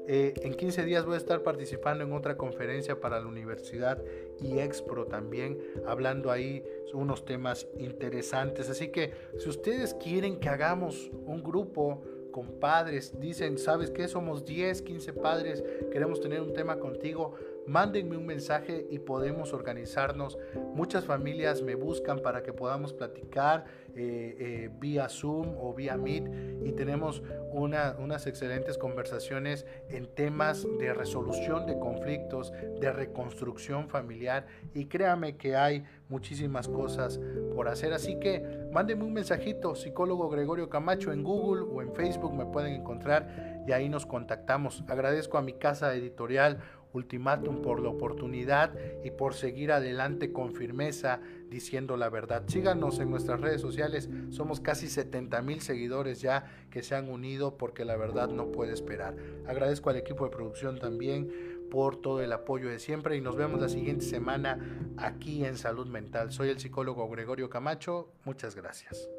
Eh, 0.07 0.33
en 0.41 0.55
15 0.55 0.83
días 0.83 1.05
voy 1.05 1.13
a 1.13 1.17
estar 1.17 1.41
participando 1.43 2.03
en 2.03 2.11
otra 2.11 2.35
conferencia 2.35 2.99
para 2.99 3.19
la 3.19 3.27
universidad 3.27 4.01
y 4.39 4.59
Expro 4.59 5.05
también, 5.05 5.59
hablando 5.85 6.31
ahí 6.31 6.63
unos 6.93 7.23
temas 7.23 7.67
interesantes. 7.77 8.69
Así 8.69 8.89
que 8.89 9.13
si 9.37 9.47
ustedes 9.47 9.93
quieren 9.93 10.39
que 10.39 10.49
hagamos 10.49 11.11
un 11.25 11.43
grupo, 11.43 12.01
con 12.31 12.59
padres, 12.59 13.19
dicen, 13.19 13.57
¿sabes 13.57 13.91
qué? 13.91 14.07
Somos 14.07 14.45
10, 14.45 14.81
15 14.81 15.13
padres, 15.13 15.63
queremos 15.91 16.21
tener 16.21 16.41
un 16.41 16.53
tema 16.53 16.79
contigo, 16.79 17.35
mándenme 17.67 18.17
un 18.17 18.25
mensaje 18.25 18.87
y 18.89 18.99
podemos 18.99 19.53
organizarnos. 19.53 20.37
Muchas 20.73 21.05
familias 21.05 21.61
me 21.61 21.75
buscan 21.75 22.19
para 22.19 22.43
que 22.43 22.53
podamos 22.53 22.93
platicar 22.93 23.65
eh, 23.95 24.35
eh, 24.39 24.69
vía 24.79 25.09
Zoom 25.09 25.55
o 25.59 25.73
vía 25.73 25.97
Meet 25.97 26.63
y 26.63 26.71
tenemos 26.71 27.21
unas 27.51 28.27
excelentes 28.27 28.77
conversaciones 28.77 29.65
en 29.89 30.07
temas 30.07 30.65
de 30.79 30.93
resolución 30.93 31.65
de 31.65 31.77
conflictos, 31.77 32.53
de 32.79 32.91
reconstrucción 32.91 33.89
familiar 33.89 34.47
y 34.73 34.85
créame 34.85 35.35
que 35.35 35.55
hay 35.55 35.83
muchísimas 36.07 36.67
cosas 36.67 37.19
por 37.53 37.67
hacer. 37.67 37.93
Así 37.93 38.19
que 38.19 38.60
mándenme 38.71 39.03
un 39.03 39.13
mensajito, 39.13 39.75
psicólogo 39.75 40.29
Gregorio 40.29 40.69
Camacho 40.69 41.11
en 41.11 41.23
Google 41.23 41.63
o 41.63 41.81
en 41.81 41.93
Facebook 41.93 42.33
me 42.33 42.45
pueden 42.45 42.73
encontrar 42.73 43.63
y 43.67 43.71
ahí 43.71 43.89
nos 43.89 44.05
contactamos. 44.05 44.83
Agradezco 44.87 45.37
a 45.37 45.41
mi 45.41 45.53
casa 45.53 45.93
editorial 45.93 46.59
ultimátum 46.93 47.61
por 47.61 47.81
la 47.81 47.89
oportunidad 47.89 48.73
y 49.03 49.11
por 49.11 49.33
seguir 49.33 49.71
adelante 49.71 50.33
con 50.33 50.53
firmeza 50.53 51.19
diciendo 51.49 51.97
la 51.97 52.09
verdad. 52.09 52.43
Síganos 52.47 52.99
en 52.99 53.09
nuestras 53.09 53.39
redes 53.39 53.61
sociales, 53.61 54.09
somos 54.29 54.59
casi 54.59 54.87
70 54.87 55.41
mil 55.41 55.61
seguidores 55.61 56.21
ya 56.21 56.45
que 56.69 56.83
se 56.83 56.95
han 56.95 57.09
unido 57.09 57.57
porque 57.57 57.85
la 57.85 57.95
verdad 57.95 58.29
no 58.29 58.51
puede 58.51 58.73
esperar. 58.73 59.15
Agradezco 59.47 59.89
al 59.89 59.97
equipo 59.97 60.25
de 60.25 60.31
producción 60.31 60.79
también 60.79 61.50
por 61.71 61.99
todo 61.99 62.21
el 62.21 62.31
apoyo 62.33 62.69
de 62.69 62.77
siempre 62.77 63.15
y 63.17 63.21
nos 63.21 63.35
vemos 63.35 63.59
la 63.59 63.69
siguiente 63.69 64.05
semana 64.05 64.59
aquí 64.97 65.43
en 65.43 65.57
Salud 65.57 65.87
Mental. 65.87 66.31
Soy 66.31 66.49
el 66.49 66.59
psicólogo 66.59 67.09
Gregorio 67.09 67.49
Camacho, 67.49 68.11
muchas 68.25 68.55
gracias. 68.55 69.09